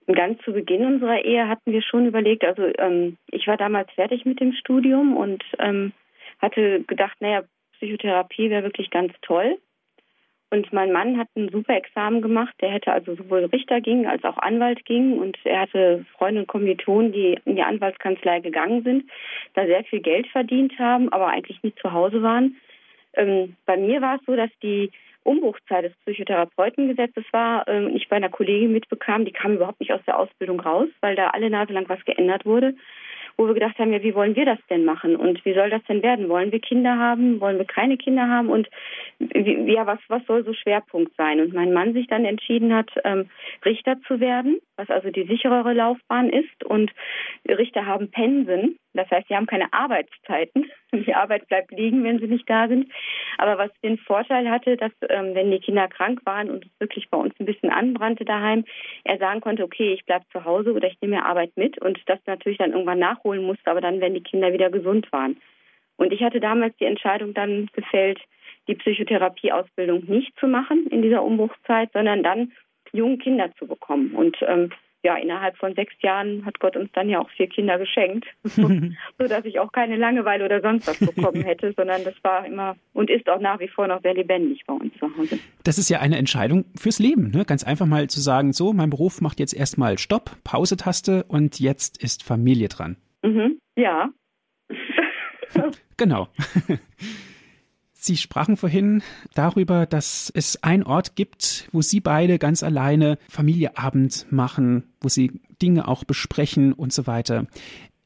[0.07, 4.25] Ganz zu Beginn unserer Ehe hatten wir schon überlegt, also ähm, ich war damals fertig
[4.25, 5.93] mit dem Studium und ähm,
[6.40, 7.43] hatte gedacht, naja,
[7.75, 9.59] Psychotherapie wäre wirklich ganz toll.
[10.50, 12.54] Und mein Mann hat ein super Examen gemacht.
[12.60, 15.18] Der hätte also sowohl Richter ging als auch Anwalt ging.
[15.18, 19.04] Und er hatte Freunde und Kommilitonen, die in die Anwaltskanzlei gegangen sind,
[19.54, 22.56] da sehr viel Geld verdient haben, aber eigentlich nicht zu Hause waren.
[23.14, 24.90] Ähm, bei mir war es so, dass die
[25.22, 30.00] Umbruchzeit des Psychotherapeutengesetzes war, ähm, ich bei einer Kollegin mitbekam, die kam überhaupt nicht aus
[30.06, 32.74] der Ausbildung raus, weil da alle Nase lang was geändert wurde
[33.37, 35.83] wo wir gedacht haben, ja, wie wollen wir das denn machen und wie soll das
[35.85, 36.29] denn werden?
[36.29, 37.40] Wollen wir Kinder haben?
[37.40, 38.49] Wollen wir keine Kinder haben?
[38.49, 38.69] Und
[39.19, 41.40] wie, ja, was, was soll so Schwerpunkt sein?
[41.40, 43.29] Und mein Mann sich dann entschieden hat, ähm,
[43.64, 46.64] Richter zu werden, was also die sicherere Laufbahn ist.
[46.64, 46.90] Und
[47.49, 50.70] Richter haben Pensen, das heißt, sie haben keine Arbeitszeiten.
[50.92, 52.90] Die Arbeit bleibt liegen, wenn sie nicht da sind.
[53.38, 57.09] Aber was den Vorteil hatte, dass ähm, wenn die Kinder krank waren und es wirklich
[57.11, 58.64] bei uns ein bisschen anbrannte daheim,
[59.05, 62.00] er sagen konnte, okay, ich bleibe zu Hause oder ich nehme mir Arbeit mit und
[62.07, 65.37] das natürlich dann irgendwann nachholen musste, aber dann, wenn die Kinder wieder gesund waren.
[65.96, 68.20] Und ich hatte damals die Entscheidung dann gefällt,
[68.68, 72.53] die Psychotherapieausbildung nicht zu machen in dieser Umbruchszeit, sondern dann
[72.92, 74.14] junge Kinder zu bekommen.
[74.14, 74.70] Und ähm,
[75.02, 78.68] ja, innerhalb von sechs Jahren hat Gott uns dann ja auch vier Kinder geschenkt, so
[79.18, 83.10] dass ich auch keine Langeweile oder sonst was bekommen hätte, sondern das war immer und
[83.10, 85.38] ist auch nach wie vor noch sehr lebendig bei uns zu Hause.
[85.64, 87.44] Das ist ja eine Entscheidung fürs Leben, ne?
[87.44, 92.02] ganz einfach mal zu sagen, so, mein Beruf macht jetzt erstmal Stopp, Pause-Taste und jetzt
[92.02, 92.96] ist Familie dran.
[93.22, 94.10] Mhm, ja.
[95.96, 96.28] genau.
[98.02, 99.02] Sie sprachen vorhin
[99.34, 105.38] darüber, dass es einen Ort gibt, wo Sie beide ganz alleine Familieabend machen, wo Sie
[105.60, 107.46] Dinge auch besprechen und so weiter.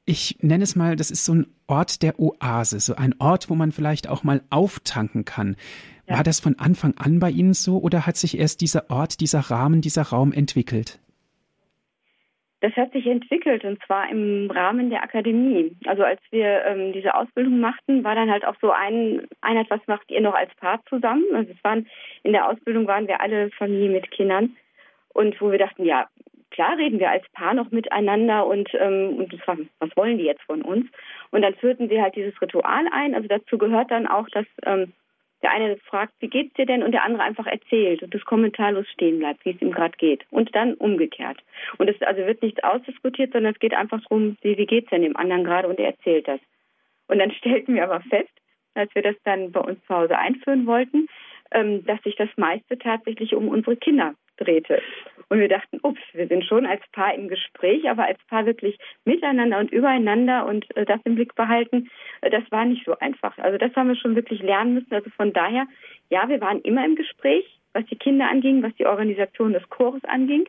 [0.05, 3.55] Ich nenne es mal, das ist so ein Ort der Oase, so ein Ort, wo
[3.55, 5.55] man vielleicht auch mal auftanken kann.
[6.09, 6.17] Ja.
[6.17, 9.41] War das von Anfang an bei Ihnen so oder hat sich erst dieser Ort, dieser
[9.41, 10.99] Rahmen, dieser Raum entwickelt?
[12.65, 15.77] Das hat sich entwickelt und zwar im Rahmen der Akademie.
[15.85, 19.87] Also als wir ähm, diese Ausbildung machten, war dann halt auch so ein Einheit, was
[19.87, 21.27] macht ihr noch als Paar zusammen?
[21.35, 21.87] Also es waren
[22.23, 24.57] in der Ausbildung waren wir alle Familie mit Kindern
[25.13, 26.09] und wo wir dachten, ja
[26.53, 30.45] klar reden wir als Paar noch miteinander und ähm, und was, was wollen die jetzt
[30.45, 30.87] von uns?
[31.33, 33.15] Und dann führten sie halt dieses Ritual ein.
[33.15, 34.95] Also dazu gehört dann auch, dass ähm,
[35.45, 36.83] der eine fragt, wie geht's dir denn?
[36.83, 40.25] Und der andere einfach erzählt und das kommentarlos stehen bleibt, wie es ihm gerade geht.
[40.31, 41.39] Und dann umgekehrt.
[41.77, 45.03] Und es also wird nichts ausdiskutiert, sondern es geht einfach darum, wie, wie geht's denn
[45.03, 46.41] dem anderen gerade und er erzählt das.
[47.09, 48.33] Und dann stellten wir aber fest,
[48.73, 51.09] als wir das dann bei uns zu Hause einführen wollten,
[51.53, 54.81] ähm, dass sich das meiste tatsächlich um unsere Kinder drehte.
[55.29, 58.79] Und wir dachten, ups, wir sind schon als Paar im Gespräch, aber als Paar wirklich
[59.05, 63.37] miteinander und übereinander und äh, das im Blick behalten, äh, das war nicht so einfach.
[63.39, 64.93] Also das haben wir schon wirklich lernen müssen.
[64.93, 65.67] Also von daher,
[66.11, 70.05] ja, wir waren immer im Gespräch, was die Kinder anging, was die Organisation des Chores
[70.05, 70.45] anging.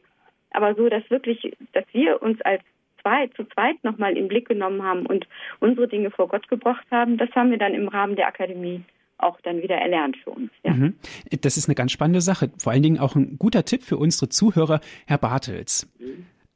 [0.52, 2.62] Aber so, dass wirklich, dass wir uns als
[3.02, 5.28] zwei, zu zweit nochmal im Blick genommen haben und
[5.60, 8.84] unsere Dinge vor Gott gebracht haben, das haben wir dann im Rahmen der Akademie
[9.18, 10.52] auch dann wieder erlernt für uns.
[10.64, 10.74] Ja.
[10.74, 10.96] Mhm.
[11.42, 12.52] Das ist eine ganz spannende Sache.
[12.58, 15.88] Vor allen Dingen auch ein guter Tipp für unsere Zuhörer, Herr Bartels.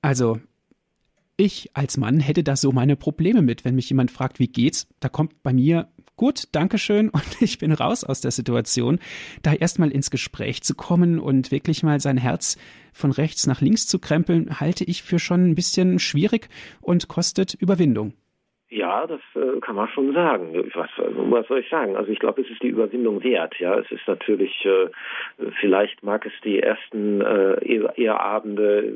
[0.02, 0.40] Also
[1.38, 4.88] ich als Mann hätte da so meine Probleme mit, wenn mich jemand fragt, wie geht's?
[5.00, 9.00] Da kommt bei mir gut, Dankeschön und ich bin raus aus der Situation.
[9.42, 12.58] Da erstmal ins Gespräch zu kommen und wirklich mal sein Herz
[12.92, 16.50] von rechts nach links zu krempeln, halte ich für schon ein bisschen schwierig
[16.82, 18.14] und kostet Überwindung.
[18.72, 20.54] Ja, das äh, kann man schon sagen.
[20.76, 21.96] Was, was soll ich sagen?
[21.96, 23.56] Also ich glaube, es ist die Überwindung wert.
[23.58, 24.90] Ja, es ist natürlich, äh,
[25.60, 28.94] vielleicht mag es die ersten äh, Eheabende,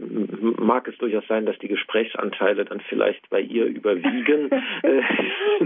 [0.59, 4.49] mag es durchaus sein, dass die Gesprächsanteile dann vielleicht bei ihr überwiegen.
[4.83, 4.99] Äh,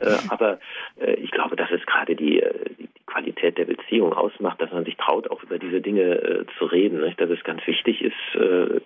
[0.00, 0.58] äh, aber
[1.00, 2.42] äh, ich glaube, das ist gerade die,
[2.78, 7.00] die Qualität der Beziehung ausmacht, dass man sich traut, auch über diese Dinge zu reden.
[7.00, 7.20] Nicht?
[7.20, 8.14] Dass es ganz wichtig ist,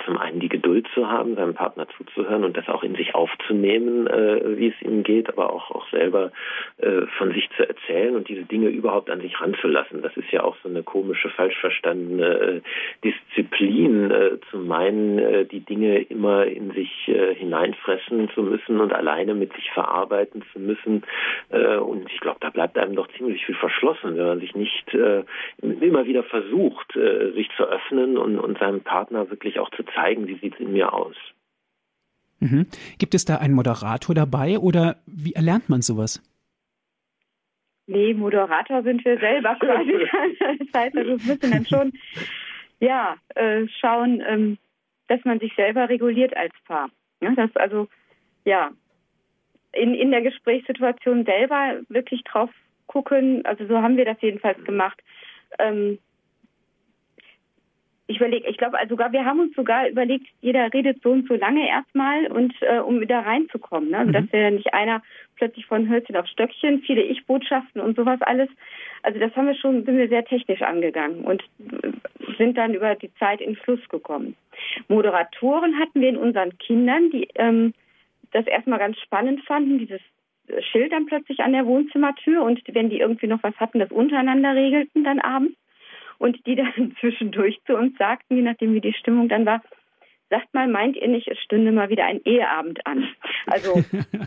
[0.05, 4.09] zum einen die Geduld zu haben, seinem Partner zuzuhören und das auch in sich aufzunehmen,
[4.43, 6.33] äh, wie es ihm geht, aber auch, auch selber
[6.79, 10.03] äh, von sich zu erzählen und diese Dinge überhaupt an sich ranzulassen.
[10.03, 12.61] Das ist ja auch so eine komische, falsch verstandene äh,
[13.05, 19.53] Disziplin, äh, zu meinen, die Dinge immer in sich hineinfressen zu müssen und alleine mit
[19.55, 21.03] sich verarbeiten zu müssen.
[21.51, 25.25] und ich glaube, da bleibt einem doch ziemlich viel verschlossen wenn man sich nicht äh,
[25.61, 30.27] immer wieder versucht, äh, sich zu öffnen und, und seinem Partner wirklich auch zu zeigen,
[30.29, 31.17] wie sieht es in mir aus.
[32.43, 32.67] Mhm.
[32.99, 36.21] Gibt es da einen Moderator dabei oder wie erlernt man sowas?
[37.87, 39.93] Nee, Moderator sind wir selber quasi.
[40.59, 41.93] das heißt, also wir müssen dann schon
[42.81, 44.59] ja, äh, schauen, ähm,
[45.07, 46.91] dass man sich selber reguliert als Paar.
[47.21, 47.87] Ja, das also,
[48.45, 48.73] ja,
[49.73, 52.51] in, in der Gesprächssituation selber wirklich drauf
[52.89, 53.47] gucken.
[53.47, 55.01] Also so haben wir das jedenfalls gemacht.
[55.61, 55.99] Ähm,
[58.09, 61.35] ich überlege, ich glaube sogar, wir haben uns sogar überlegt, jeder redet so und so
[61.35, 63.91] lange erstmal und äh, um wieder reinzukommen.
[63.91, 63.99] Ne?
[63.99, 64.13] Also mhm.
[64.15, 65.03] dass wir nicht einer
[65.37, 68.49] plötzlich von Hölzchen auf Stöckchen, viele Ich-Botschaften und sowas alles.
[69.03, 71.43] Also das haben wir schon, sind wir sehr technisch angegangen und
[72.39, 74.37] sind dann über die Zeit in Fluss gekommen.
[74.89, 77.73] Moderatoren hatten wir in unseren Kindern, die ähm,
[78.33, 80.01] das erstmal ganz spannend fanden, dieses
[80.71, 84.55] Schild dann plötzlich an der Wohnzimmertür und wenn die irgendwie noch was hatten, das untereinander
[84.55, 85.57] regelten dann abends
[86.23, 89.61] und die dann zwischendurch zu uns sagten, je nachdem wie die Stimmung dann war,
[90.31, 93.09] sagt mal, meint ihr nicht, es stünde mal wieder ein Eheabend an?
[93.47, 93.83] Also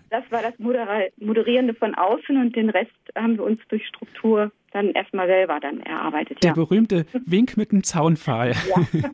[0.09, 4.89] das war das Moderierende von außen und den Rest haben wir uns durch Struktur dann
[4.89, 6.43] erstmal selber dann erarbeitet.
[6.43, 6.53] Der ja.
[6.53, 8.51] berühmte Wink mit dem Zaunpfahl.
[8.51, 8.85] Ja.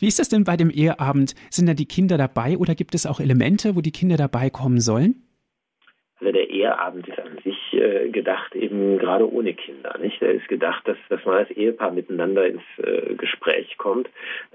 [0.00, 1.34] Wie ist das denn bei dem Eheabend?
[1.50, 4.80] Sind da die Kinder dabei oder gibt es auch Elemente, wo die Kinder dabei kommen
[4.80, 5.22] sollen?
[6.20, 7.18] Also der Eheabend ist
[7.78, 9.96] äh, gedacht eben gerade ohne Kinder.
[10.00, 10.22] Nicht?
[10.22, 14.08] Er ist gedacht, dass, dass man als Ehepaar miteinander ins äh, Gespräch kommt.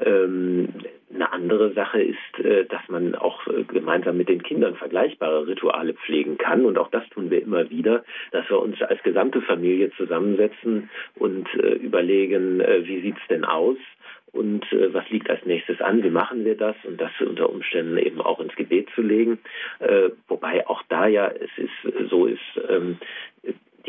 [0.03, 0.69] Ähm,
[1.13, 5.93] eine andere Sache ist, äh, dass man auch äh, gemeinsam mit den Kindern vergleichbare Rituale
[5.93, 6.65] pflegen kann.
[6.65, 11.47] Und auch das tun wir immer wieder, dass wir uns als gesamte Familie zusammensetzen und
[11.55, 13.77] äh, überlegen, wie sieht's denn aus?
[14.31, 17.97] Und äh, was liegt als nächstes an, wie machen wir das und das unter Umständen
[17.97, 19.39] eben auch ins Gebet zu legen.
[19.79, 22.39] Äh, wobei auch da ja es ist so ist,
[22.69, 22.97] ähm,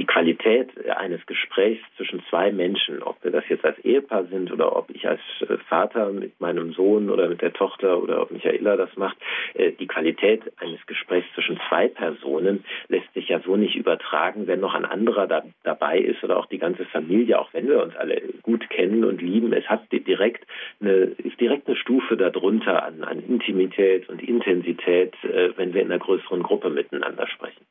[0.01, 4.75] die Qualität eines Gesprächs zwischen zwei Menschen, ob wir das jetzt als Ehepaar sind oder
[4.75, 8.79] ob ich als äh, Vater mit meinem Sohn oder mit der Tochter oder ob Michaela
[8.79, 9.19] das macht,
[9.53, 14.61] äh, die Qualität eines Gesprächs zwischen zwei Personen lässt sich ja so nicht übertragen, wenn
[14.61, 17.95] noch ein anderer da, dabei ist oder auch die ganze Familie, auch wenn wir uns
[17.95, 19.53] alle gut kennen und lieben.
[19.53, 20.47] Es hat direkt
[20.81, 25.93] eine, ist direkt eine Stufe darunter an, an Intimität und Intensität, äh, wenn wir in
[25.93, 27.67] einer größeren Gruppe miteinander sprechen.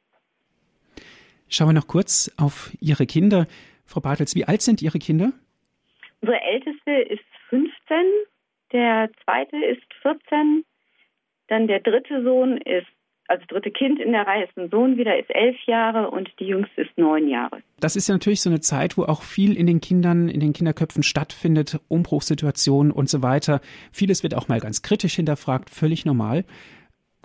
[1.50, 3.48] Schauen wir noch kurz auf Ihre Kinder.
[3.86, 5.32] Frau Bartels, wie alt sind Ihre Kinder?
[6.22, 7.72] Unsere älteste ist 15,
[8.72, 10.64] der zweite ist 14,
[11.48, 12.88] Dann der dritte Sohn ist
[13.30, 16.46] also dritte Kind in der Reihe ist ein Sohn wieder, ist elf Jahre und die
[16.46, 17.62] jüngste ist neun Jahre.
[17.80, 20.52] Das ist ja natürlich so eine Zeit, wo auch viel in den Kindern, in den
[20.52, 23.62] Kinderköpfen stattfindet, Umbruchssituationen und so weiter.
[23.92, 26.44] Vieles wird auch mal ganz kritisch hinterfragt, völlig normal.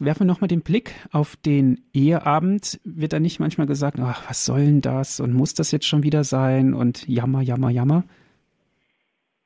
[0.00, 2.80] Werfen wir nochmal den Blick auf den Eheabend.
[2.85, 6.02] Wird da nicht manchmal gesagt, ach, was soll denn das und muss das jetzt schon
[6.02, 8.04] wieder sein und jammer, jammer, jammer?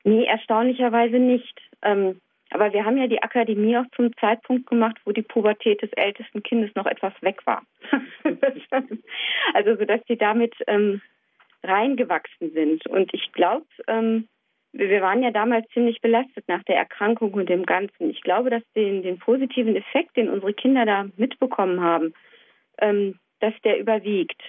[0.04, 1.60] Nee, erstaunlicherweise nicht.
[1.82, 5.92] Ähm, aber wir haben ja die Akademie auch zum Zeitpunkt gemacht, wo die Pubertät des
[5.92, 7.62] ältesten Kindes noch etwas weg war.
[9.54, 11.02] also so, dass sie damit ähm,
[11.62, 12.86] reingewachsen sind.
[12.86, 14.28] Und ich glaube, ähm,
[14.72, 18.10] wir waren ja damals ziemlich belastet nach der Erkrankung und dem Ganzen.
[18.10, 22.12] Ich glaube, dass den, den positiven Effekt, den unsere Kinder da mitbekommen haben,
[22.78, 24.40] ähm, dass der überwiegt.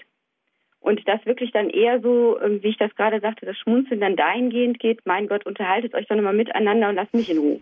[0.81, 4.15] Und das wirklich dann eher so, ähm, wie ich das gerade sagte, das Schmunzeln dann
[4.15, 7.59] dahingehend geht, mein Gott, unterhaltet euch doch nochmal miteinander und lasst mich in Ruhe.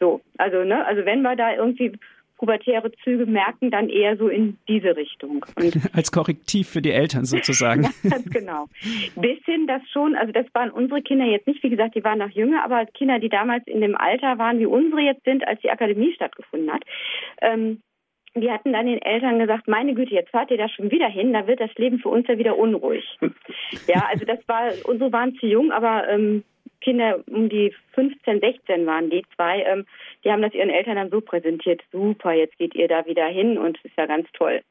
[0.00, 1.92] So, also, ne, also wenn wir da irgendwie
[2.36, 5.44] pubertäre Züge merken, dann eher so in diese Richtung.
[5.56, 7.84] Und Als Korrektiv für die Eltern sozusagen.
[8.02, 8.66] ja, genau.
[9.16, 12.18] Bis hin das schon, also das waren unsere Kinder jetzt nicht, wie gesagt, die waren
[12.18, 15.60] noch jünger, aber Kinder, die damals in dem Alter waren, wie unsere jetzt sind, als
[15.60, 16.82] die Akademie stattgefunden hat,
[17.40, 17.80] ähm,
[18.36, 21.32] die hatten dann den Eltern gesagt, meine Güte, jetzt fahrt ihr da schon wieder hin,
[21.32, 23.04] da wird das Leben für uns ja wieder unruhig.
[23.86, 26.42] ja, also das war, unsere waren zu jung, aber ähm,
[26.84, 29.86] Kinder um die 15, 16 waren die zwei, ähm,
[30.22, 33.56] die haben das ihren Eltern dann so präsentiert, super, jetzt geht ihr da wieder hin
[33.56, 34.62] und ist ja ganz toll.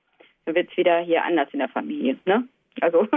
[0.46, 2.18] Dann wird es wieder hier anders in der Familie.
[2.26, 2.48] Ne?
[2.82, 3.08] Also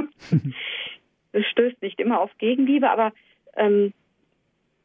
[1.32, 3.12] es stößt nicht immer auf Gegenliebe, aber
[3.56, 3.92] ähm,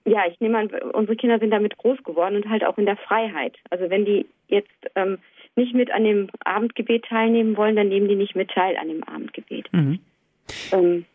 [0.05, 2.97] ja, ich nehme an, unsere Kinder sind damit groß geworden und halt auch in der
[2.97, 3.55] Freiheit.
[3.69, 5.19] Also wenn die jetzt ähm,
[5.55, 9.03] nicht mit an dem Abendgebet teilnehmen wollen, dann nehmen die nicht mit teil an dem
[9.03, 9.71] Abendgebet.
[9.71, 9.99] Mhm.
[10.71, 11.05] Ähm,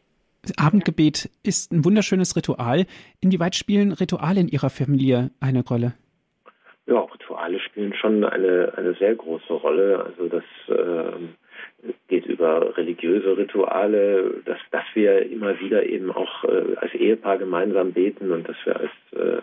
[0.59, 2.87] Abendgebet ist ein wunderschönes Ritual.
[3.21, 5.95] Inwieweit spielen Rituale in Ihrer Familie eine Rolle?
[6.87, 10.05] Ja, Rituale spielen schon eine, eine sehr große Rolle.
[10.05, 11.13] Also das äh,
[12.09, 17.93] geht über religiöse Rituale, dass, dass wir immer wieder eben auch äh, als Ehepaar gemeinsam
[17.93, 19.41] beten und dass wir als, äh,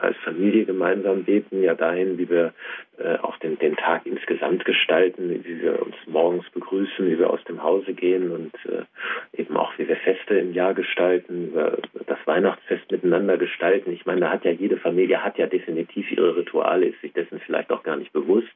[0.00, 2.52] als Familie gemeinsam beten, ja dahin, wie wir
[2.98, 7.42] äh, auch den, den Tag insgesamt gestalten, wie wir uns morgens begrüßen, wie wir aus
[7.44, 11.78] dem Hause gehen und äh, eben auch, wie wir Feste im Jahr gestalten, wie wir
[12.06, 13.92] das Weihnachtsfest miteinander gestalten.
[13.92, 17.40] Ich meine, da hat ja jede Familie hat ja definitiv ihre Rituale, ist sich dessen
[17.40, 18.52] vielleicht auch gar nicht bewusst,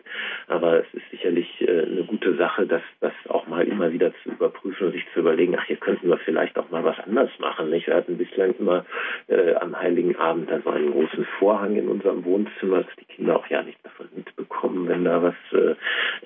[0.46, 4.30] aber es ist sicherlich äh, eine gute Sache, dass das auch mal immer wieder zu
[4.30, 7.70] überprüfen und sich zu überlegen, ach, hier könnten wir vielleicht auch mal was anders machen.
[7.70, 7.86] Nicht?
[7.86, 8.84] Wir hatten bislang immer
[9.28, 13.36] äh, am Heiligen Abend dann so einen großen Vorhang in unserem Wohnzimmer, dass die Kinder
[13.36, 15.74] auch ja nicht davon mitbekommen, wenn da was äh,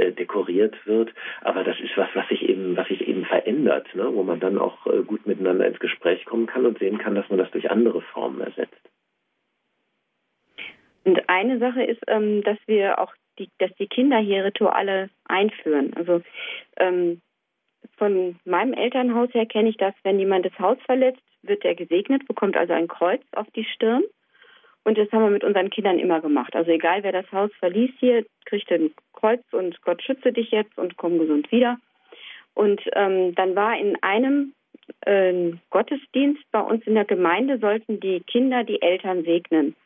[0.03, 1.13] äh, dekoriert wird.
[1.43, 4.09] Aber das ist was, was sich eben, was sich eben verändert, ne?
[4.13, 7.29] wo man dann auch äh, gut miteinander ins Gespräch kommen kann und sehen kann, dass
[7.29, 8.81] man das durch andere Formen ersetzt.
[11.05, 15.93] Und eine Sache ist, ähm, dass wir auch die, dass die Kinder hier Rituale einführen.
[15.97, 16.23] Also
[16.77, 17.21] ähm,
[17.97, 22.27] von meinem Elternhaus her kenne ich das, wenn jemand das Haus verletzt, wird er gesegnet,
[22.29, 24.03] bekommt also ein Kreuz auf die Stirn.
[24.85, 26.55] Und das haben wir mit unseren Kindern immer gemacht.
[26.55, 30.77] Also egal, wer das Haus verließ hier, kriegt ein Kreuz und Gott schütze dich jetzt
[30.79, 31.79] und komm gesund wieder.
[32.55, 34.55] Und ähm, dann war in einem
[35.03, 39.77] äh, Gottesdienst bei uns in der Gemeinde, sollten die Kinder die Eltern segnen.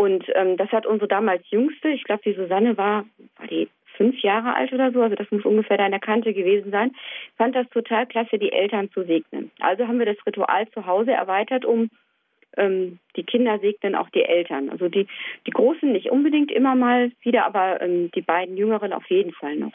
[0.00, 3.04] Und ähm, das hat unsere damals Jüngste, ich glaube, die Susanne war,
[3.36, 6.32] war die fünf Jahre alt oder so, also das muss ungefähr da in der Kante
[6.32, 6.92] gewesen sein,
[7.36, 9.50] fand das total klasse, die Eltern zu segnen.
[9.60, 11.90] Also haben wir das Ritual zu Hause erweitert, um
[12.56, 14.70] ähm, die Kinder segnen auch die Eltern.
[14.70, 15.06] Also die,
[15.46, 19.56] die Großen nicht unbedingt immer mal wieder, aber ähm, die beiden Jüngeren auf jeden Fall
[19.56, 19.74] noch.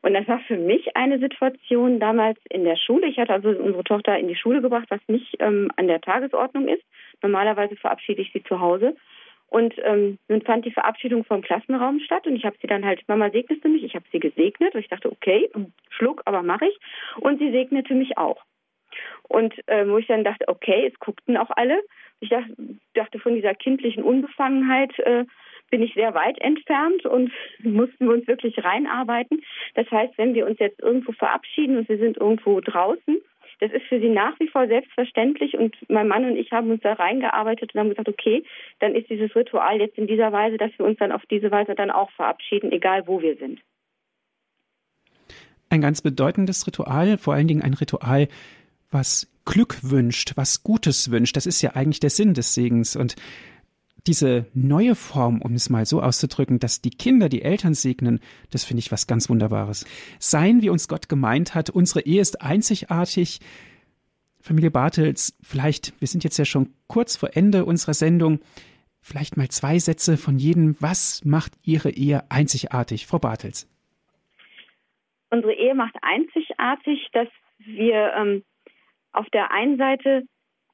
[0.00, 3.06] Und das war für mich eine Situation damals in der Schule.
[3.06, 6.68] Ich hatte also unsere Tochter in die Schule gebracht, was nicht ähm, an der Tagesordnung
[6.68, 6.84] ist.
[7.20, 8.96] Normalerweise verabschiede ich sie zu Hause.
[9.48, 13.02] Und ähm, nun fand die Verabschiedung vom Klassenraum statt und ich habe sie dann halt,
[13.08, 15.48] Mama segnete mich, ich habe sie gesegnet und ich dachte, okay,
[15.88, 16.78] Schluck, aber mache ich.
[17.20, 18.42] Und sie segnete mich auch.
[19.22, 21.80] Und äh, wo ich dann dachte, okay, es guckten auch alle.
[22.20, 22.54] Ich dachte,
[22.94, 25.24] dachte von dieser kindlichen Unbefangenheit äh,
[25.70, 27.30] bin ich sehr weit entfernt und
[27.60, 29.42] mussten wir uns wirklich reinarbeiten.
[29.74, 33.18] Das heißt, wenn wir uns jetzt irgendwo verabschieden und wir sind irgendwo draußen,
[33.60, 36.82] das ist für sie nach wie vor selbstverständlich und mein Mann und ich haben uns
[36.82, 38.44] da reingearbeitet und haben gesagt, okay,
[38.78, 41.74] dann ist dieses Ritual jetzt in dieser Weise, dass wir uns dann auf diese Weise
[41.74, 43.60] dann auch verabschieden, egal wo wir sind.
[45.70, 48.28] Ein ganz bedeutendes Ritual, vor allen Dingen ein Ritual,
[48.90, 51.36] was Glück wünscht, was Gutes wünscht.
[51.36, 52.96] Das ist ja eigentlich der Sinn des Segens.
[52.96, 53.16] Und
[54.08, 58.64] diese neue Form, um es mal so auszudrücken, dass die Kinder die Eltern segnen, das
[58.64, 59.84] finde ich was ganz Wunderbares.
[60.18, 63.40] Sein, wie uns Gott gemeint hat, unsere Ehe ist einzigartig.
[64.40, 68.40] Familie Bartels, vielleicht, wir sind jetzt ja schon kurz vor Ende unserer Sendung,
[69.02, 70.76] vielleicht mal zwei Sätze von jedem.
[70.80, 73.68] Was macht Ihre Ehe einzigartig, Frau Bartels?
[75.30, 77.28] Unsere Ehe macht einzigartig, dass
[77.58, 78.42] wir ähm,
[79.12, 80.22] auf der einen Seite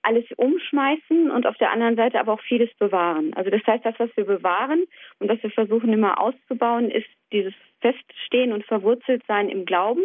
[0.05, 3.33] alles umschmeißen und auf der anderen Seite aber auch vieles bewahren.
[3.35, 4.85] Also das heißt, das, was wir bewahren
[5.19, 10.05] und was wir versuchen immer auszubauen, ist dieses Feststehen und Verwurzeltsein im Glauben.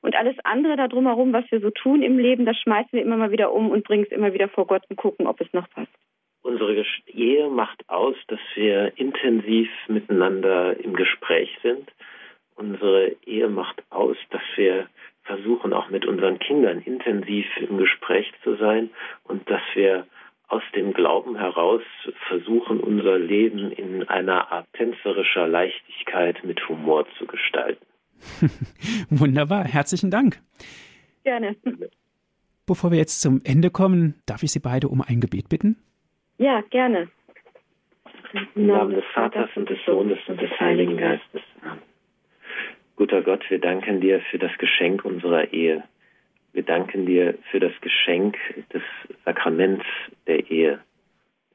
[0.00, 3.16] Und alles andere da drumherum, was wir so tun im Leben, das schmeißen wir immer
[3.16, 5.68] mal wieder um und bringen es immer wieder vor Gott und gucken, ob es noch
[5.70, 5.92] passt.
[6.42, 11.92] Unsere Ehe macht aus, dass wir intensiv miteinander im Gespräch sind.
[12.56, 14.88] Unsere Ehe macht aus, dass wir
[15.24, 18.90] versuchen auch mit unseren Kindern intensiv im Gespräch zu sein
[19.24, 20.06] und dass wir
[20.48, 21.82] aus dem Glauben heraus
[22.28, 27.84] versuchen, unser Leben in einer Art tänzerischer Leichtigkeit mit Humor zu gestalten.
[29.10, 30.40] Wunderbar, herzlichen Dank.
[31.24, 31.56] Gerne.
[32.66, 35.76] Bevor wir jetzt zum Ende kommen, darf ich Sie beide um ein Gebet bitten?
[36.38, 37.08] Ja, gerne.
[38.54, 41.42] Im Namen des Vaters und des Sohnes und des Heiligen Geistes.
[41.62, 41.91] Amen.
[42.96, 45.82] Guter Gott, wir danken dir für das Geschenk unserer Ehe.
[46.52, 48.36] Wir danken dir für das Geschenk
[48.72, 48.82] des
[49.24, 49.84] Sakraments
[50.26, 50.78] der Ehe.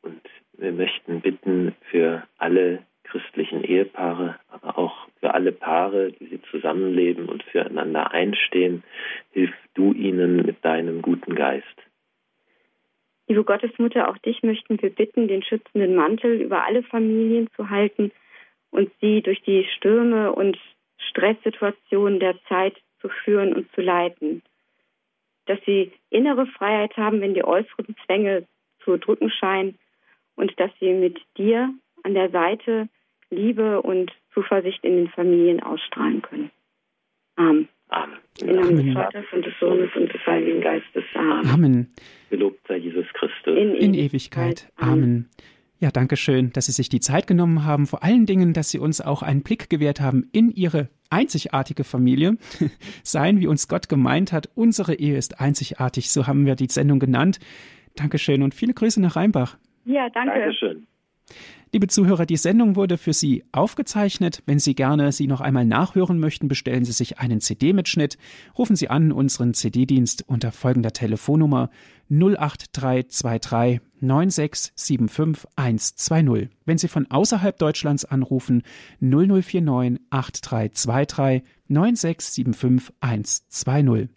[0.01, 0.21] Und
[0.53, 7.29] wir möchten bitten für alle christlichen Ehepaare, aber auch für alle Paare, die sie zusammenleben
[7.29, 8.83] und füreinander einstehen,
[9.31, 11.65] hilf du ihnen mit deinem guten Geist.
[13.27, 18.11] Liebe Gottesmutter, auch dich möchten wir bitten, den schützenden Mantel über alle Familien zu halten
[18.71, 20.57] und sie durch die Stürme und
[20.97, 24.41] Stresssituationen der Zeit zu führen und zu leiten.
[25.45, 28.45] Dass sie innere Freiheit haben, wenn die äußeren Zwänge
[28.83, 29.77] zu drücken scheinen
[30.35, 31.73] und dass sie mit dir
[32.03, 32.89] an der Seite
[33.29, 36.51] Liebe und Zuversicht in den Familien ausstrahlen können.
[37.35, 37.67] Amen.
[37.89, 38.17] Amen.
[38.41, 41.03] Im Namen des Vaters und des Sohnes und des Heiligen Geistes.
[41.13, 41.49] Amen.
[41.49, 41.93] Amen.
[42.29, 43.57] Gelobt sei Jesus Christus.
[43.57, 44.69] In, In Ewigkeit.
[44.75, 44.93] Amen.
[44.93, 45.29] Amen.
[45.79, 47.85] Ja, danke schön, dass Sie sich die Zeit genommen haben.
[47.85, 52.37] Vor allen Dingen, dass Sie uns auch einen Blick gewährt haben in Ihre einzigartige Familie.
[53.03, 54.49] Sein, wie uns Gott gemeint hat.
[54.55, 56.09] Unsere Ehe ist einzigartig.
[56.09, 57.39] So haben wir die Sendung genannt.
[57.95, 59.57] Dankeschön und viele Grüße nach Rheinbach.
[59.85, 60.33] Ja, danke.
[60.33, 60.87] Dankeschön.
[61.73, 64.41] Liebe Zuhörer, die Sendung wurde für Sie aufgezeichnet.
[64.45, 68.17] Wenn Sie gerne sie noch einmal nachhören möchten, bestellen Sie sich einen CD-Mitschnitt.
[68.57, 71.69] Rufen Sie an unseren CD-Dienst unter folgender Telefonnummer
[72.09, 76.47] 08323 9675120.
[76.65, 78.63] Wenn Sie von außerhalb Deutschlands anrufen,
[79.01, 84.09] 0049 8323 9675120.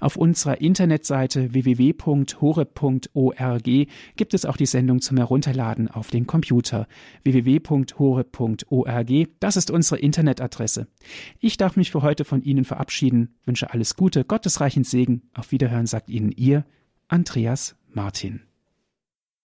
[0.00, 3.64] Auf unserer Internetseite www.hore.org
[4.16, 6.88] gibt es auch die Sendung zum Herunterladen auf den Computer
[7.24, 9.12] www.hore.org.
[9.40, 10.88] Das ist unsere Internetadresse.
[11.40, 15.22] Ich darf mich für heute von Ihnen verabschieden, wünsche alles Gute, gottesreichen Segen.
[15.34, 16.64] Auf Wiederhören sagt Ihnen Ihr
[17.08, 18.42] Andreas Martin.